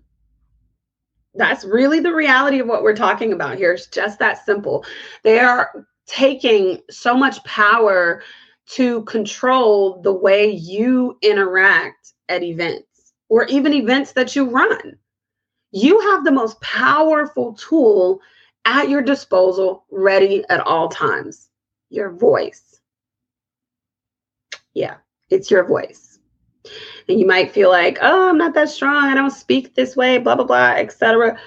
That's 1.35 1.65
really 1.65 2.01
the 2.01 2.15
reality 2.15 2.61
of 2.61 2.67
what 2.69 2.83
we're 2.83 2.97
talking 2.97 3.33
about 3.33 3.57
here. 3.57 3.73
It's 3.73 3.87
just 3.87 4.19
that 4.21 4.45
simple. 4.45 4.85
They 5.25 5.41
are 5.41 5.87
taking 6.07 6.81
so 6.91 7.17
much 7.17 7.43
power 7.45 8.23
to 8.67 9.03
control 9.03 10.01
the 10.03 10.13
way 10.13 10.51
you 10.51 11.19
interact 11.23 12.13
at 12.29 12.43
events 12.43 13.13
or 13.29 13.45
even 13.45 13.75
events 13.75 14.13
that 14.13 14.37
you 14.37 14.49
run. 14.49 14.97
You 15.73 16.01
have 16.01 16.25
the 16.25 16.31
most 16.31 16.61
powerful 16.61 17.55
tool 17.55 18.21
at 18.65 18.89
your 18.89 19.03
disposal, 19.03 19.85
ready 19.91 20.45
at 20.49 20.61
all 20.61 20.89
times 20.89 21.49
your 21.91 22.11
voice. 22.11 22.81
Yeah, 24.73 24.97
it's 25.31 25.51
your 25.51 25.65
voice 25.65 26.14
and 27.09 27.21
you 27.21 27.27
might 27.27 27.53
feel 27.53 27.71
like, 27.71 27.99
oh, 28.03 28.29
I'm 28.29 28.39
not 28.39 28.55
that 28.55 28.69
strong. 28.69 29.05
I 29.05 29.15
don't 29.15 29.31
speak 29.31 29.75
this 29.75 29.97
way, 29.97 30.19
blah, 30.19 30.37
blah, 30.37 30.45
blah, 30.45 30.73
etc. 30.73 31.39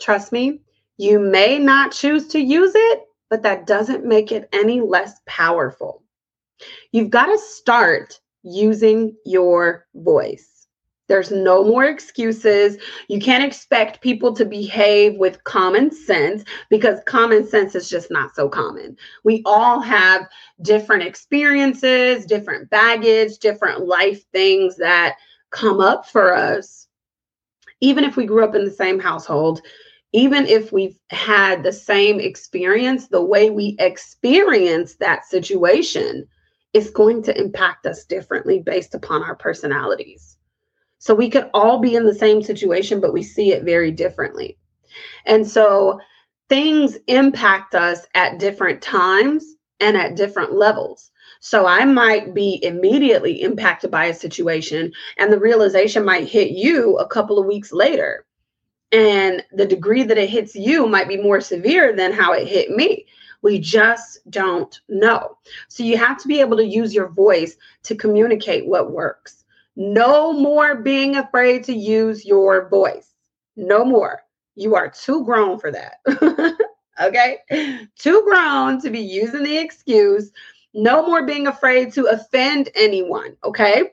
Trust 0.00 0.32
me, 0.32 0.60
you 0.98 1.18
may 1.18 1.58
not 1.58 1.92
choose 1.92 2.28
to 2.28 2.40
use 2.40 2.72
it, 2.74 3.02
but 3.30 3.42
that 3.42 3.66
doesn't 3.66 4.04
make 4.04 4.30
it 4.30 4.48
any 4.52 4.80
less 4.80 5.20
powerful. 5.26 6.02
You've 6.92 7.10
got 7.10 7.26
to 7.26 7.38
start 7.38 8.20
using 8.42 9.16
your 9.24 9.86
voice. 9.94 10.51
There's 11.12 11.30
no 11.30 11.62
more 11.62 11.84
excuses. 11.84 12.78
You 13.08 13.20
can't 13.20 13.44
expect 13.44 14.00
people 14.00 14.32
to 14.34 14.46
behave 14.46 15.18
with 15.18 15.44
common 15.44 15.90
sense 15.90 16.42
because 16.70 17.00
common 17.04 17.46
sense 17.46 17.74
is 17.74 17.90
just 17.90 18.10
not 18.10 18.34
so 18.34 18.48
common. 18.48 18.96
We 19.22 19.42
all 19.44 19.80
have 19.80 20.26
different 20.62 21.02
experiences, 21.02 22.24
different 22.24 22.70
baggage, 22.70 23.36
different 23.40 23.86
life 23.86 24.24
things 24.32 24.78
that 24.78 25.16
come 25.50 25.82
up 25.82 26.08
for 26.08 26.34
us. 26.34 26.88
Even 27.82 28.04
if 28.04 28.16
we 28.16 28.24
grew 28.24 28.42
up 28.42 28.54
in 28.54 28.64
the 28.64 28.70
same 28.70 28.98
household, 28.98 29.60
even 30.14 30.46
if 30.46 30.72
we've 30.72 30.98
had 31.10 31.62
the 31.62 31.74
same 31.74 32.20
experience, 32.20 33.08
the 33.08 33.22
way 33.22 33.50
we 33.50 33.76
experience 33.80 34.94
that 34.94 35.26
situation 35.26 36.26
is 36.72 36.88
going 36.88 37.22
to 37.24 37.38
impact 37.38 37.84
us 37.84 38.06
differently 38.06 38.60
based 38.60 38.94
upon 38.94 39.22
our 39.22 39.36
personalities. 39.36 40.31
So 41.02 41.16
we 41.16 41.30
could 41.30 41.50
all 41.52 41.80
be 41.80 41.96
in 41.96 42.06
the 42.06 42.14
same 42.14 42.44
situation, 42.44 43.00
but 43.00 43.12
we 43.12 43.24
see 43.24 43.50
it 43.50 43.64
very 43.64 43.90
differently. 43.90 44.56
And 45.26 45.44
so 45.44 45.98
things 46.48 46.96
impact 47.08 47.74
us 47.74 48.06
at 48.14 48.38
different 48.38 48.80
times 48.80 49.44
and 49.80 49.96
at 49.96 50.14
different 50.14 50.52
levels. 50.52 51.10
So 51.40 51.66
I 51.66 51.84
might 51.86 52.34
be 52.34 52.60
immediately 52.62 53.42
impacted 53.42 53.90
by 53.90 54.04
a 54.04 54.14
situation, 54.14 54.92
and 55.16 55.32
the 55.32 55.40
realization 55.40 56.04
might 56.04 56.28
hit 56.28 56.52
you 56.52 56.96
a 56.98 57.08
couple 57.08 57.36
of 57.36 57.46
weeks 57.46 57.72
later. 57.72 58.24
And 58.92 59.44
the 59.50 59.66
degree 59.66 60.04
that 60.04 60.18
it 60.18 60.30
hits 60.30 60.54
you 60.54 60.86
might 60.86 61.08
be 61.08 61.16
more 61.16 61.40
severe 61.40 61.96
than 61.96 62.12
how 62.12 62.32
it 62.32 62.46
hit 62.46 62.70
me. 62.70 63.06
We 63.42 63.58
just 63.58 64.20
don't 64.30 64.80
know. 64.88 65.36
So 65.66 65.82
you 65.82 65.96
have 65.96 66.18
to 66.18 66.28
be 66.28 66.38
able 66.38 66.58
to 66.58 66.64
use 66.64 66.94
your 66.94 67.08
voice 67.08 67.56
to 67.82 67.96
communicate 67.96 68.68
what 68.68 68.92
works. 68.92 69.41
No 69.76 70.32
more 70.32 70.76
being 70.76 71.16
afraid 71.16 71.64
to 71.64 71.72
use 71.72 72.24
your 72.24 72.68
voice. 72.68 73.14
No 73.56 73.84
more. 73.84 74.22
You 74.54 74.74
are 74.74 74.90
too 74.90 75.24
grown 75.24 75.58
for 75.58 75.72
that. 75.72 75.98
okay? 77.00 77.38
Too 77.98 78.22
grown 78.24 78.80
to 78.82 78.90
be 78.90 79.00
using 79.00 79.42
the 79.42 79.56
excuse. 79.56 80.30
No 80.74 81.06
more 81.06 81.24
being 81.24 81.46
afraid 81.46 81.92
to 81.94 82.06
offend 82.06 82.68
anyone. 82.74 83.36
Okay? 83.44 83.92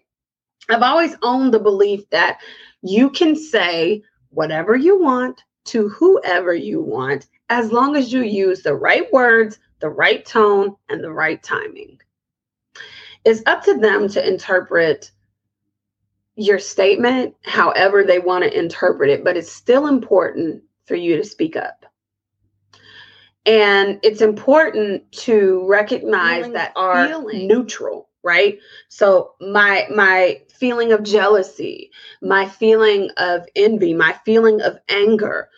I've 0.69 0.83
always 0.83 1.15
owned 1.23 1.53
the 1.53 1.59
belief 1.59 2.09
that 2.09 2.39
you 2.81 3.09
can 3.09 3.35
say 3.35 4.03
whatever 4.29 4.75
you 4.75 5.01
want 5.01 5.43
to 5.65 5.89
whoever 5.89 6.53
you 6.53 6.81
want 6.81 7.27
as 7.49 7.71
long 7.71 7.95
as 7.95 8.13
you 8.13 8.21
use 8.23 8.61
the 8.61 8.75
right 8.75 9.11
words, 9.11 9.59
the 9.79 9.89
right 9.89 10.25
tone, 10.25 10.75
and 10.89 11.03
the 11.03 11.11
right 11.11 11.41
timing. 11.41 11.99
It's 13.25 13.41
up 13.45 13.63
to 13.65 13.77
them 13.77 14.07
to 14.09 14.27
interpret 14.27 15.11
your 16.39 16.57
statement 16.57 17.35
however 17.43 18.03
they 18.03 18.17
want 18.17 18.45
to 18.45 18.57
interpret 18.57 19.09
it, 19.09 19.25
but 19.25 19.35
it's 19.35 19.51
still 19.51 19.87
important 19.87 20.63
for 20.85 20.95
you 20.95 21.17
to 21.17 21.23
speak 21.23 21.57
up. 21.57 21.85
And 23.45 23.99
it's 24.03 24.21
important 24.21 25.11
to 25.11 25.65
recognize 25.67 26.49
that 26.53 26.71
are 26.77 27.21
neutral, 27.33 28.09
right? 28.23 28.57
So 28.87 29.33
my 29.41 29.85
my 29.93 30.41
feeling 30.49 30.93
of 30.93 31.03
jealousy, 31.03 31.91
my 32.21 32.47
feeling 32.47 33.09
of 33.17 33.45
envy, 33.55 33.93
my 33.93 34.13
feeling 34.23 34.61
of 34.61 34.77
anger, 34.87 35.49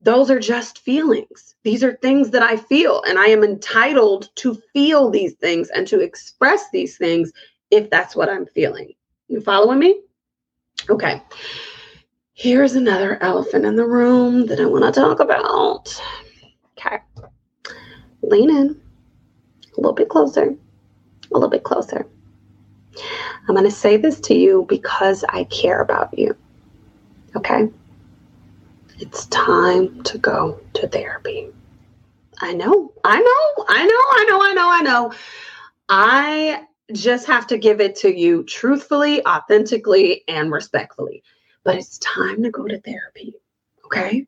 those 0.00 0.32
are 0.32 0.40
just 0.40 0.80
feelings. 0.80 1.54
These 1.62 1.84
are 1.84 1.96
things 2.02 2.30
that 2.30 2.42
I 2.42 2.56
feel, 2.56 3.02
and 3.06 3.20
I 3.20 3.26
am 3.26 3.44
entitled 3.44 4.30
to 4.36 4.60
feel 4.72 5.10
these 5.10 5.34
things 5.34 5.70
and 5.70 5.86
to 5.88 6.00
express 6.00 6.70
these 6.70 6.96
things 6.96 7.30
if 7.70 7.88
that's 7.88 8.16
what 8.16 8.28
I'm 8.28 8.46
feeling. 8.46 8.94
You 9.32 9.40
following 9.40 9.78
me? 9.78 9.98
Okay. 10.90 11.22
Here's 12.34 12.74
another 12.74 13.16
elephant 13.22 13.64
in 13.64 13.76
the 13.76 13.86
room 13.86 14.44
that 14.44 14.60
I 14.60 14.66
want 14.66 14.84
to 14.84 15.00
talk 15.00 15.20
about. 15.20 16.02
Okay. 16.76 16.98
Lean 18.20 18.50
in 18.50 18.78
a 19.74 19.80
little 19.80 19.94
bit 19.94 20.10
closer. 20.10 20.50
a 20.50 21.32
little 21.32 21.48
bit 21.48 21.62
closer. 21.62 22.06
I'm 23.48 23.54
going 23.54 23.64
to 23.64 23.70
say 23.70 23.96
this 23.96 24.20
to 24.20 24.34
you 24.34 24.66
because 24.68 25.24
I 25.30 25.44
care 25.44 25.80
about 25.80 26.18
you. 26.18 26.36
Okay? 27.34 27.70
It's 28.98 29.24
time 29.28 30.02
to 30.02 30.18
go 30.18 30.60
to 30.74 30.86
therapy. 30.88 31.48
I 32.42 32.52
know, 32.52 32.92
I 33.02 33.18
know, 33.18 33.64
I 33.66 33.86
know, 33.86 33.94
I 33.94 34.26
know, 34.28 34.42
I 34.42 34.52
know, 34.52 34.70
I 34.70 34.80
know. 34.82 35.12
I 35.88 36.66
just 36.92 37.26
have 37.26 37.46
to 37.48 37.58
give 37.58 37.80
it 37.80 37.96
to 37.96 38.14
you 38.14 38.44
truthfully, 38.44 39.24
authentically, 39.26 40.24
and 40.28 40.50
respectfully. 40.50 41.22
But 41.64 41.76
it's 41.76 41.98
time 41.98 42.42
to 42.42 42.50
go 42.50 42.66
to 42.66 42.80
therapy. 42.80 43.34
Okay? 43.86 44.26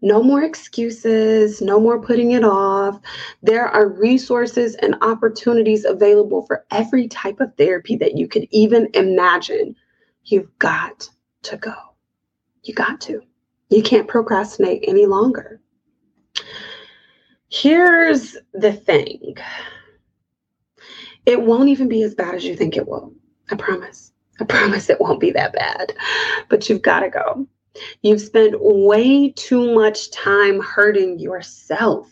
No 0.00 0.22
more 0.22 0.42
excuses, 0.44 1.60
no 1.60 1.80
more 1.80 2.00
putting 2.00 2.32
it 2.32 2.44
off. 2.44 3.00
There 3.42 3.66
are 3.66 3.88
resources 3.88 4.76
and 4.76 4.96
opportunities 5.00 5.84
available 5.84 6.42
for 6.46 6.64
every 6.70 7.08
type 7.08 7.40
of 7.40 7.54
therapy 7.56 7.96
that 7.96 8.16
you 8.16 8.28
could 8.28 8.46
even 8.50 8.88
imagine. 8.94 9.74
You've 10.24 10.56
got 10.58 11.08
to 11.42 11.56
go. 11.56 11.74
You 12.62 12.74
got 12.74 13.00
to. 13.02 13.22
You 13.70 13.82
can't 13.82 14.08
procrastinate 14.08 14.84
any 14.86 15.06
longer. 15.06 15.60
Here's 17.50 18.36
the 18.52 18.72
thing 18.72 19.36
it 21.28 21.42
won't 21.42 21.68
even 21.68 21.88
be 21.88 22.02
as 22.02 22.14
bad 22.14 22.34
as 22.34 22.44
you 22.46 22.56
think 22.56 22.74
it 22.74 22.88
will. 22.88 23.12
I 23.50 23.54
promise. 23.54 24.12
I 24.40 24.44
promise 24.44 24.88
it 24.88 24.98
won't 24.98 25.20
be 25.20 25.30
that 25.32 25.52
bad. 25.52 25.92
But 26.48 26.68
you've 26.68 26.80
got 26.80 27.00
to 27.00 27.10
go. 27.10 27.46
You've 28.00 28.22
spent 28.22 28.54
way 28.58 29.28
too 29.36 29.74
much 29.74 30.10
time 30.10 30.58
hurting 30.58 31.18
yourself, 31.18 32.10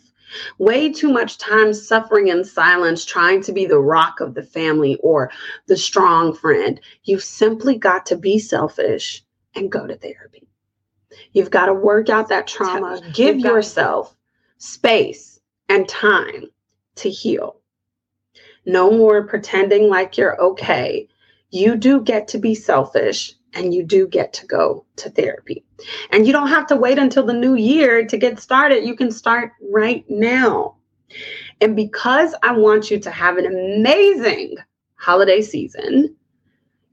way 0.59 0.93
too 0.93 1.11
much 1.11 1.39
time 1.39 1.73
suffering 1.73 2.27
in 2.27 2.45
silence, 2.45 3.05
trying 3.05 3.41
to 3.41 3.51
be 3.51 3.65
the 3.65 3.79
rock 3.79 4.19
of 4.19 4.35
the 4.35 4.43
family 4.43 4.97
or 5.01 5.31
the 5.65 5.77
strong 5.77 6.35
friend. 6.35 6.79
You've 7.03 7.23
simply 7.23 7.75
got 7.75 8.05
to 8.05 8.17
be 8.17 8.37
selfish 8.37 9.23
and 9.55 9.71
go 9.71 9.87
to 9.87 9.97
therapy. 9.97 10.47
You've 11.33 11.51
got 11.51 11.65
to 11.65 11.73
work 11.73 12.09
out 12.09 12.29
that 12.29 12.45
trauma, 12.45 13.01
give 13.13 13.39
yourself 13.39 14.15
space 14.59 15.39
and 15.69 15.89
time 15.89 16.45
to 16.97 17.09
heal. 17.09 17.57
No 18.67 18.91
more 18.91 19.23
pretending 19.23 19.89
like 19.89 20.17
you're 20.17 20.39
okay. 20.41 21.07
You 21.51 21.77
do 21.77 22.01
get 22.01 22.27
to 22.27 22.37
be 22.37 22.53
selfish 22.53 23.33
and 23.53 23.73
you 23.73 23.81
do 23.81 24.07
get 24.07 24.33
to 24.33 24.45
go 24.45 24.85
to 24.97 25.09
therapy. 25.09 25.63
And 26.11 26.27
you 26.27 26.33
don't 26.33 26.49
have 26.49 26.67
to 26.67 26.75
wait 26.75 26.99
until 26.99 27.25
the 27.25 27.33
new 27.33 27.55
year 27.55 28.05
to 28.05 28.17
get 28.17 28.39
started. 28.41 28.85
You 28.85 28.95
can 28.95 29.09
start 29.09 29.53
right 29.71 30.05
now. 30.09 30.75
And 31.61 31.77
because 31.77 32.35
I 32.43 32.51
want 32.51 32.91
you 32.91 32.99
to 32.99 33.09
have 33.09 33.37
an 33.37 33.45
amazing 33.45 34.57
holiday 34.95 35.41
season, 35.41 36.15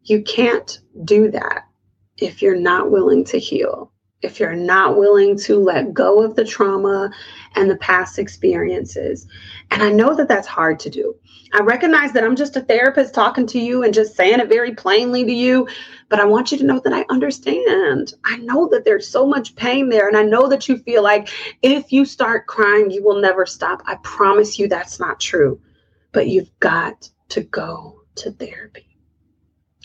you 0.04 0.23
can't 0.23 0.78
do 1.04 1.28
that 1.33 1.64
if 2.19 2.40
you're 2.40 2.57
not 2.57 2.93
willing 2.93 3.25
to 3.25 3.38
heal, 3.38 3.90
if 4.23 4.38
you're 4.38 4.54
not 4.54 4.97
willing 4.97 5.37
to 5.38 5.59
let 5.59 5.93
go 5.93 6.23
of 6.23 6.37
the 6.37 6.45
trauma 6.45 7.11
and 7.57 7.69
the 7.69 7.76
past 7.76 8.19
experiences. 8.19 9.26
And 9.73 9.83
I 9.83 9.90
know 9.90 10.14
that 10.14 10.28
that's 10.28 10.47
hard 10.47 10.78
to 10.81 10.90
do. 10.90 11.16
I 11.54 11.61
recognize 11.61 12.11
that 12.12 12.25
I'm 12.25 12.34
just 12.34 12.56
a 12.56 12.62
therapist 12.62 13.14
talking 13.14 13.46
to 13.46 13.61
you 13.61 13.84
and 13.84 13.94
just 13.94 14.16
saying 14.16 14.40
it 14.40 14.49
very 14.49 14.75
plainly 14.75 15.25
to 15.25 15.32
you, 15.32 15.68
but 16.08 16.18
I 16.18 16.25
want 16.25 16.50
you 16.50 16.58
to 16.58 16.64
know 16.64 16.80
that 16.80 16.92
I 16.92 17.04
understand. 17.11 18.12
I 18.25 18.38
know 18.38 18.68
that 18.70 18.84
there's 18.84 19.08
so 19.08 19.25
much 19.25 19.54
pain 19.54 19.88
there. 19.88 20.08
And 20.08 20.16
I 20.16 20.25
know 20.25 20.49
that 20.49 20.68
you 20.68 20.78
feel 20.78 21.04
like 21.04 21.28
if 21.62 21.92
you 21.92 22.04
start 22.06 22.49
crying, 22.49 22.90
you 22.90 23.04
will 23.04 23.20
never 23.20 23.46
stop. 23.46 23.84
I 23.87 23.94
promise 24.02 24.58
you 24.58 24.66
that's 24.66 24.99
not 24.99 25.20
true. 25.20 25.61
But 26.11 26.26
you've 26.26 26.50
got 26.58 27.08
to 27.28 27.42
go 27.42 28.00
to 28.16 28.32
therapy. 28.32 28.99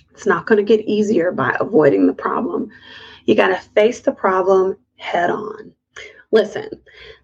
It's 0.10 0.26
not 0.26 0.48
going 0.48 0.58
to 0.58 0.78
get 0.78 0.86
easier 0.86 1.32
by 1.32 1.56
avoiding 1.60 2.08
the 2.08 2.14
problem. 2.14 2.72
You 3.26 3.36
got 3.36 3.50
to 3.50 3.70
face 3.76 4.00
the 4.00 4.12
problem 4.12 4.76
head 4.96 5.30
on. 5.30 5.72
Listen, 6.32 6.68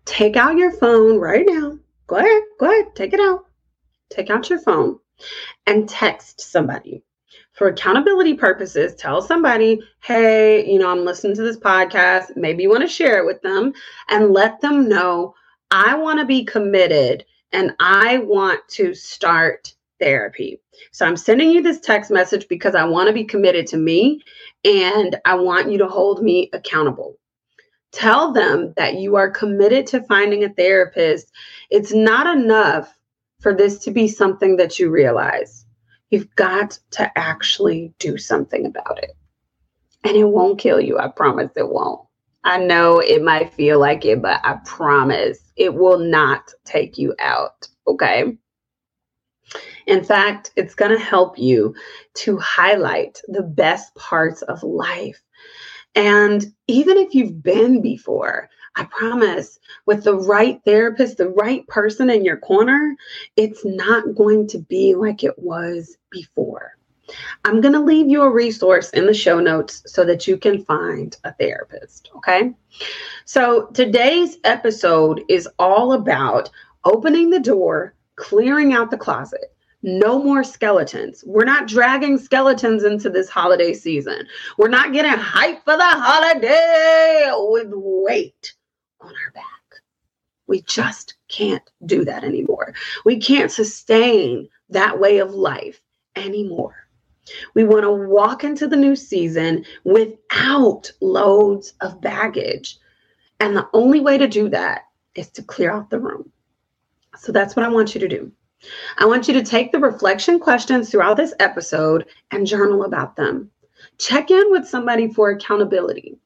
take 0.06 0.36
out 0.36 0.58
your 0.58 0.72
phone 0.72 1.18
right 1.18 1.46
now. 1.48 1.80
Go 2.06 2.18
ahead, 2.18 2.44
go 2.60 2.68
ahead, 2.68 2.96
take 2.96 3.14
it 3.14 3.20
out. 3.20 3.46
Take 4.10 4.30
out 4.30 4.50
your 4.50 4.60
phone 4.60 5.00
and 5.66 5.90
text 5.90 6.42
somebody 6.42 7.04
for 7.56 7.70
accountability 7.70 8.34
purposes, 8.34 8.96
tell 8.96 9.22
somebody, 9.22 9.82
hey, 10.04 10.70
you 10.70 10.78
know, 10.78 10.92
I'm 10.92 11.06
listening 11.06 11.36
to 11.38 11.42
this 11.42 11.58
podcast. 11.58 12.36
Maybe 12.36 12.64
you 12.64 12.70
want 12.70 12.82
to 12.82 12.88
share 12.88 13.18
it 13.18 13.26
with 13.26 13.42
them 13.42 13.74
and 14.10 14.32
let 14.32 14.60
them 14.60 14.90
know 14.90 15.34
I 15.72 15.96
want 15.96 16.20
to 16.20 16.26
be 16.26 16.44
committed 16.44 17.26
and 17.54 17.74
I 17.80 18.18
want 18.20 18.60
to 18.72 18.94
start 18.94 19.74
therapy. 20.02 20.60
So 20.92 21.06
I'm 21.06 21.16
sending 21.16 21.50
you 21.50 21.64
this 21.64 21.80
text 21.80 22.12
message 22.12 22.48
because 22.50 22.76
I 22.76 22.84
want 22.84 23.08
to 23.08 23.14
be 23.14 23.24
committed 23.24 23.68
to 23.68 23.78
me 23.78 24.22
and 24.66 25.16
I 25.24 25.36
want 25.36 25.72
you 25.72 25.78
to 25.78 25.88
hold 25.88 26.22
me 26.22 26.50
accountable. 26.52 27.18
Tell 27.94 28.34
them 28.34 28.74
that 28.76 28.96
you 28.96 29.16
are 29.16 29.32
committed 29.32 29.88
to 29.88 30.04
finding 30.04 30.44
a 30.44 30.50
therapist. 30.50 31.32
It's 31.70 31.94
not 31.94 32.36
enough 32.36 32.94
for 33.40 33.54
this 33.54 33.80
to 33.80 33.92
be 33.92 34.08
something 34.08 34.58
that 34.58 34.80
you 34.80 34.90
realize 34.90 35.66
You've 36.16 36.34
got 36.36 36.80
to 36.92 37.12
actually 37.18 37.94
do 38.00 38.18
something 38.18 38.66
about 38.66 39.04
it. 39.04 39.18
And 40.04 40.16
it 40.16 40.24
won't 40.26 40.60
kill 40.60 40.80
you. 40.80 41.00
I 41.00 41.08
promise 41.08 41.52
it 41.56 41.68
won't. 41.68 42.02
I 42.44 42.58
know 42.60 43.00
it 43.00 43.24
might 43.24 43.54
feel 43.54 43.80
like 43.80 44.06
it, 44.06 44.22
but 44.22 44.40
I 44.44 44.60
promise 44.66 45.40
it 45.56 45.74
will 45.74 45.98
not 45.98 46.54
take 46.64 46.98
you 46.98 47.16
out. 47.20 47.68
Okay. 47.88 48.38
In 49.88 50.04
fact, 50.04 50.52
it's 50.56 50.76
going 50.76 50.92
to 50.92 51.04
help 51.04 51.40
you 51.40 51.76
to 52.16 52.38
highlight 52.38 53.20
the 53.28 53.44
best 53.44 53.94
parts 53.96 54.42
of 54.44 54.62
life. 54.64 55.22
And 55.96 56.46
even 56.68 56.98
if 56.98 57.16
you've 57.16 57.42
been 57.42 57.82
before, 57.82 58.50
I 58.76 58.84
promise 58.86 59.60
with 59.86 60.04
the 60.04 60.16
right 60.16 60.62
therapist, 60.66 61.18
the 61.18 61.30
right 61.30 61.66
person 61.68 62.10
in 62.10 62.26
your 62.26 62.38
corner, 62.38 62.96
it's 63.38 63.64
not 63.64 64.16
going 64.16 64.48
to 64.48 64.60
be 64.60 64.96
like 64.96 65.24
it 65.24 65.38
was 65.40 65.98
before. 66.10 66.78
I'm 67.44 67.62
going 67.62 67.74
to 67.74 67.80
leave 67.80 68.10
you 68.10 68.24
a 68.24 68.32
resource 68.32 68.90
in 68.90 69.06
the 69.06 69.14
show 69.14 69.40
notes 69.40 69.84
so 69.86 70.04
that 70.06 70.28
you 70.28 70.38
can 70.38 70.64
find 70.66 71.16
a 71.24 71.34
therapist. 71.34 72.10
Okay. 72.18 72.54
So 73.26 73.68
today's 73.68 74.38
episode 74.44 75.24
is 75.30 75.48
all 75.60 75.94
about 75.94 76.50
opening 76.84 77.30
the 77.30 77.40
door, 77.40 77.94
clearing 78.16 78.74
out 78.74 78.92
the 78.92 78.98
closet. 78.98 79.54
No 79.84 80.22
more 80.22 80.44
skeletons. 80.44 81.24
We're 81.28 81.46
not 81.46 81.68
dragging 81.68 82.18
skeletons 82.18 82.84
into 82.84 83.10
this 83.10 83.30
holiday 83.30 83.74
season. 83.74 84.26
We're 84.58 84.68
not 84.68 84.94
getting 84.94 85.12
hyped 85.12 85.64
for 85.64 85.78
the 85.78 85.84
holiday 85.84 87.30
with 87.36 87.72
weight 87.72 88.54
on 89.06 89.14
our 89.26 89.32
back. 89.34 89.46
We 90.48 90.62
just 90.62 91.16
can't 91.28 91.70
do 91.86 92.06
that 92.06 92.24
anymore. 92.24 92.74
We 93.04 93.18
can't 93.18 93.52
sustain 93.52 94.48
that 94.70 95.00
way 95.00 95.20
of 95.20 95.34
life 95.34 95.82
anymore. 96.16 96.88
We 97.56 97.64
want 97.64 97.84
to 97.84 97.92
walk 97.92 98.44
into 98.44 98.68
the 98.68 98.76
new 98.76 98.96
season 98.96 99.66
without 99.84 100.92
loads 101.02 101.74
of 101.82 102.00
baggage. 102.02 102.78
And 103.40 103.56
the 103.56 103.68
only 103.74 104.00
way 104.00 104.18
to 104.18 104.28
do 104.28 104.50
that 104.50 104.84
is 105.16 105.30
to 105.32 105.44
clear 105.44 105.72
out 105.72 105.90
the 105.90 106.00
room. 106.00 106.32
So 107.18 107.32
that's 107.32 107.56
what 107.56 107.66
I 107.66 107.70
want 107.70 107.96
you 107.96 108.02
to 108.02 108.08
do. 108.08 108.32
I 108.98 109.06
want 109.06 109.28
you 109.28 109.34
to 109.34 109.44
take 109.44 109.72
the 109.72 109.80
reflection 109.80 110.40
questions 110.40 110.90
throughout 110.90 111.18
this 111.18 111.34
episode 111.40 112.06
and 112.32 112.48
journal 112.48 112.84
about 112.84 113.16
them. 113.16 113.50
Check 113.98 114.32
in 114.32 114.52
with 114.52 114.68
somebody 114.68 115.12
for 115.12 115.30
accountability. 115.30 116.18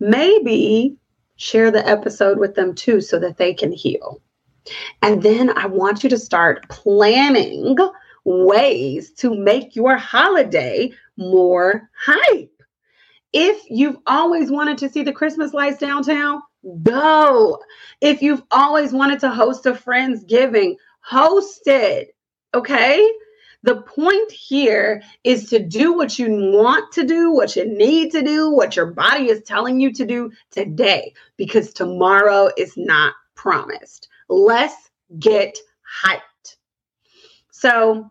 Maybe 0.00 0.96
share 1.36 1.70
the 1.70 1.86
episode 1.86 2.38
with 2.38 2.54
them 2.54 2.74
too 2.74 3.00
so 3.00 3.18
that 3.18 3.36
they 3.36 3.54
can 3.54 3.72
heal. 3.72 4.20
And 5.02 5.22
then 5.22 5.56
I 5.56 5.66
want 5.66 6.02
you 6.02 6.10
to 6.10 6.18
start 6.18 6.68
planning 6.68 7.76
ways 8.24 9.12
to 9.12 9.34
make 9.34 9.76
your 9.76 9.96
holiday 9.96 10.92
more 11.16 11.88
hype. 11.96 12.50
If 13.32 13.62
you've 13.68 13.98
always 14.06 14.50
wanted 14.50 14.78
to 14.78 14.88
see 14.88 15.02
the 15.02 15.12
Christmas 15.12 15.52
lights 15.52 15.78
downtown, 15.78 16.42
go. 16.82 17.58
If 18.00 18.22
you've 18.22 18.42
always 18.50 18.92
wanted 18.92 19.20
to 19.20 19.30
host 19.30 19.66
a 19.66 19.72
Friendsgiving, 19.72 20.76
host 21.00 21.62
it. 21.66 22.16
Okay? 22.54 23.08
The 23.66 23.82
point 23.82 24.30
here 24.30 25.02
is 25.24 25.50
to 25.50 25.58
do 25.58 25.92
what 25.92 26.20
you 26.20 26.28
want 26.30 26.92
to 26.92 27.02
do, 27.02 27.32
what 27.32 27.56
you 27.56 27.66
need 27.66 28.12
to 28.12 28.22
do, 28.22 28.48
what 28.48 28.76
your 28.76 28.86
body 28.86 29.28
is 29.28 29.42
telling 29.42 29.80
you 29.80 29.92
to 29.92 30.06
do 30.06 30.30
today, 30.52 31.12
because 31.36 31.72
tomorrow 31.72 32.48
is 32.56 32.74
not 32.76 33.14
promised. 33.34 34.08
Let's 34.28 34.88
get 35.18 35.58
hyped. 36.04 36.56
So, 37.50 38.08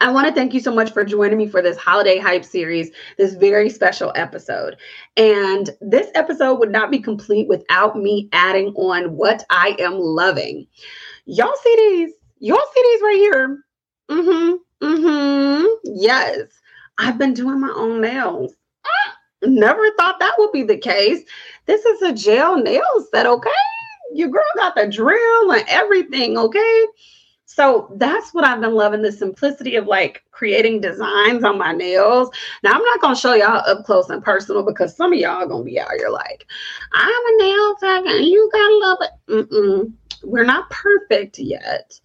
I 0.00 0.10
want 0.10 0.26
to 0.26 0.34
thank 0.34 0.52
you 0.52 0.60
so 0.60 0.74
much 0.74 0.90
for 0.90 1.04
joining 1.04 1.38
me 1.38 1.46
for 1.46 1.62
this 1.62 1.76
holiday 1.76 2.18
hype 2.18 2.44
series, 2.44 2.90
this 3.16 3.34
very 3.34 3.70
special 3.70 4.10
episode. 4.16 4.76
And 5.16 5.70
this 5.80 6.08
episode 6.16 6.58
would 6.58 6.72
not 6.72 6.90
be 6.90 6.98
complete 6.98 7.46
without 7.46 7.96
me 7.96 8.28
adding 8.32 8.74
on 8.74 9.16
what 9.16 9.44
I 9.50 9.76
am 9.78 10.00
loving. 10.00 10.66
Y'all 11.26 11.54
see 11.62 11.76
these? 11.76 12.12
Y'all 12.40 12.58
see 12.74 12.82
these 12.82 13.02
right 13.02 13.16
here? 13.16 13.64
Mm-hmm. 14.10 14.56
Mm-hmm. 14.84 15.64
Yes. 15.84 16.48
I've 16.98 17.18
been 17.18 17.34
doing 17.34 17.60
my 17.60 17.72
own 17.74 18.00
nails. 18.00 18.54
Never 19.42 19.90
thought 19.96 20.20
that 20.20 20.34
would 20.38 20.52
be 20.52 20.62
the 20.62 20.78
case. 20.78 21.22
This 21.66 21.84
is 21.84 22.02
a 22.02 22.12
gel 22.12 22.56
nail 22.56 22.82
set, 23.10 23.26
okay? 23.26 23.50
Your 24.12 24.28
girl 24.28 24.42
got 24.56 24.74
the 24.74 24.86
drill 24.86 25.52
and 25.52 25.64
everything, 25.68 26.38
okay? 26.38 26.84
So 27.46 27.94
that's 27.96 28.32
what 28.32 28.44
I've 28.44 28.60
been 28.60 28.74
loving 28.74 29.02
the 29.02 29.12
simplicity 29.12 29.76
of 29.76 29.86
like 29.86 30.22
creating 30.30 30.80
designs 30.80 31.44
on 31.44 31.58
my 31.58 31.72
nails. 31.72 32.30
Now, 32.62 32.72
I'm 32.72 32.82
not 32.82 33.00
going 33.00 33.14
to 33.14 33.20
show 33.20 33.34
y'all 33.34 33.62
up 33.66 33.84
close 33.84 34.08
and 34.10 34.22
personal 34.22 34.64
because 34.64 34.96
some 34.96 35.12
of 35.12 35.18
y'all 35.18 35.42
are 35.42 35.46
going 35.46 35.64
to 35.64 35.70
be 35.70 35.78
out 35.78 35.92
here 35.96 36.08
like, 36.08 36.46
I'm 36.92 37.10
a 37.10 37.42
nail 37.42 37.74
tech 37.76 38.06
and 38.06 38.24
you 38.24 38.50
got 38.52 38.68
to 38.68 38.78
love 38.78 38.98
it. 39.00 39.10
Mm-mm. 39.50 39.92
We're 40.22 40.44
not 40.44 40.70
perfect 40.70 41.38
yet 41.38 42.00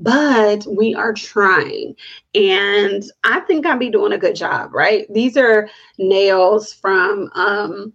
but 0.00 0.66
we 0.66 0.94
are 0.94 1.12
trying. 1.12 1.94
And 2.34 3.04
I 3.24 3.40
think 3.40 3.66
I'll 3.66 3.78
be 3.78 3.90
doing 3.90 4.12
a 4.12 4.18
good 4.18 4.36
job, 4.36 4.74
right? 4.74 5.06
These 5.12 5.36
are 5.36 5.68
nails 5.98 6.72
from 6.72 7.30
um, 7.34 7.92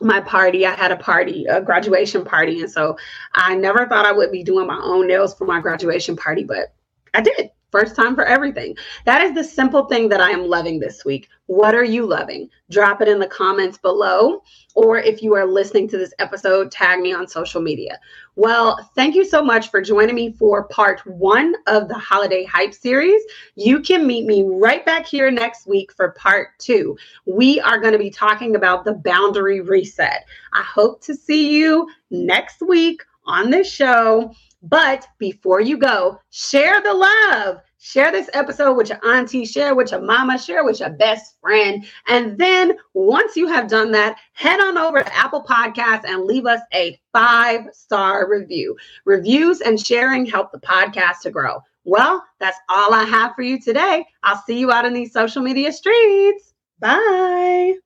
my 0.00 0.20
party. 0.20 0.66
I 0.66 0.74
had 0.74 0.92
a 0.92 0.96
party, 0.96 1.46
a 1.46 1.60
graduation 1.60 2.24
party. 2.24 2.60
And 2.60 2.70
so 2.70 2.96
I 3.34 3.54
never 3.54 3.86
thought 3.86 4.06
I 4.06 4.12
would 4.12 4.32
be 4.32 4.42
doing 4.42 4.66
my 4.66 4.80
own 4.82 5.06
nails 5.06 5.34
for 5.34 5.46
my 5.46 5.60
graduation 5.60 6.16
party, 6.16 6.44
but 6.44 6.74
I 7.14 7.20
did. 7.20 7.50
First 7.72 7.96
time 7.96 8.14
for 8.14 8.24
everything. 8.24 8.76
That 9.04 9.22
is 9.22 9.34
the 9.34 9.42
simple 9.42 9.86
thing 9.86 10.08
that 10.08 10.20
I 10.20 10.30
am 10.30 10.48
loving 10.48 10.78
this 10.78 11.04
week. 11.04 11.28
What 11.46 11.74
are 11.74 11.84
you 11.84 12.06
loving? 12.06 12.48
Drop 12.70 13.02
it 13.02 13.08
in 13.08 13.18
the 13.18 13.26
comments 13.26 13.76
below. 13.76 14.42
Or 14.74 14.98
if 14.98 15.22
you 15.22 15.34
are 15.34 15.46
listening 15.46 15.88
to 15.88 15.98
this 15.98 16.14
episode, 16.18 16.70
tag 16.70 17.00
me 17.00 17.12
on 17.12 17.26
social 17.26 17.60
media. 17.60 17.98
Well, 18.36 18.78
thank 18.94 19.14
you 19.14 19.24
so 19.24 19.42
much 19.42 19.70
for 19.70 19.80
joining 19.80 20.14
me 20.14 20.32
for 20.32 20.68
part 20.68 21.04
one 21.06 21.54
of 21.66 21.88
the 21.88 21.94
Holiday 21.94 22.44
Hype 22.44 22.74
series. 22.74 23.22
You 23.56 23.80
can 23.80 24.06
meet 24.06 24.26
me 24.26 24.44
right 24.46 24.84
back 24.86 25.06
here 25.06 25.30
next 25.30 25.66
week 25.66 25.92
for 25.92 26.10
part 26.12 26.50
two. 26.58 26.96
We 27.24 27.60
are 27.60 27.78
going 27.78 27.94
to 27.94 27.98
be 27.98 28.10
talking 28.10 28.54
about 28.54 28.84
the 28.84 28.94
boundary 28.94 29.60
reset. 29.60 30.24
I 30.52 30.62
hope 30.62 31.00
to 31.02 31.14
see 31.14 31.56
you 31.56 31.88
next 32.10 32.60
week 32.60 33.02
on 33.24 33.50
this 33.50 33.70
show. 33.70 34.32
But 34.68 35.06
before 35.18 35.60
you 35.60 35.76
go, 35.76 36.20
share 36.30 36.80
the 36.80 36.94
love. 36.94 37.58
Share 37.78 38.10
this 38.10 38.28
episode 38.32 38.74
with 38.74 38.88
your 38.88 38.98
auntie, 39.06 39.44
share 39.44 39.74
with 39.76 39.92
your 39.92 40.00
mama, 40.00 40.38
share 40.38 40.64
with 40.64 40.80
your 40.80 40.90
best 40.90 41.36
friend. 41.40 41.86
And 42.08 42.36
then 42.36 42.76
once 42.94 43.36
you 43.36 43.46
have 43.46 43.68
done 43.68 43.92
that, 43.92 44.16
head 44.32 44.58
on 44.58 44.76
over 44.76 44.98
to 45.00 45.16
Apple 45.16 45.44
Podcasts 45.44 46.04
and 46.04 46.24
leave 46.24 46.46
us 46.46 46.60
a 46.74 46.98
five 47.12 47.66
star 47.72 48.28
review. 48.28 48.76
Reviews 49.04 49.60
and 49.60 49.78
sharing 49.78 50.26
help 50.26 50.50
the 50.50 50.58
podcast 50.58 51.20
to 51.22 51.30
grow. 51.30 51.60
Well, 51.84 52.24
that's 52.40 52.58
all 52.68 52.92
I 52.92 53.04
have 53.04 53.36
for 53.36 53.42
you 53.42 53.60
today. 53.60 54.04
I'll 54.24 54.42
see 54.46 54.58
you 54.58 54.72
out 54.72 54.84
in 54.84 54.92
these 54.92 55.12
social 55.12 55.42
media 55.42 55.70
streets. 55.70 56.54
Bye. 56.80 57.85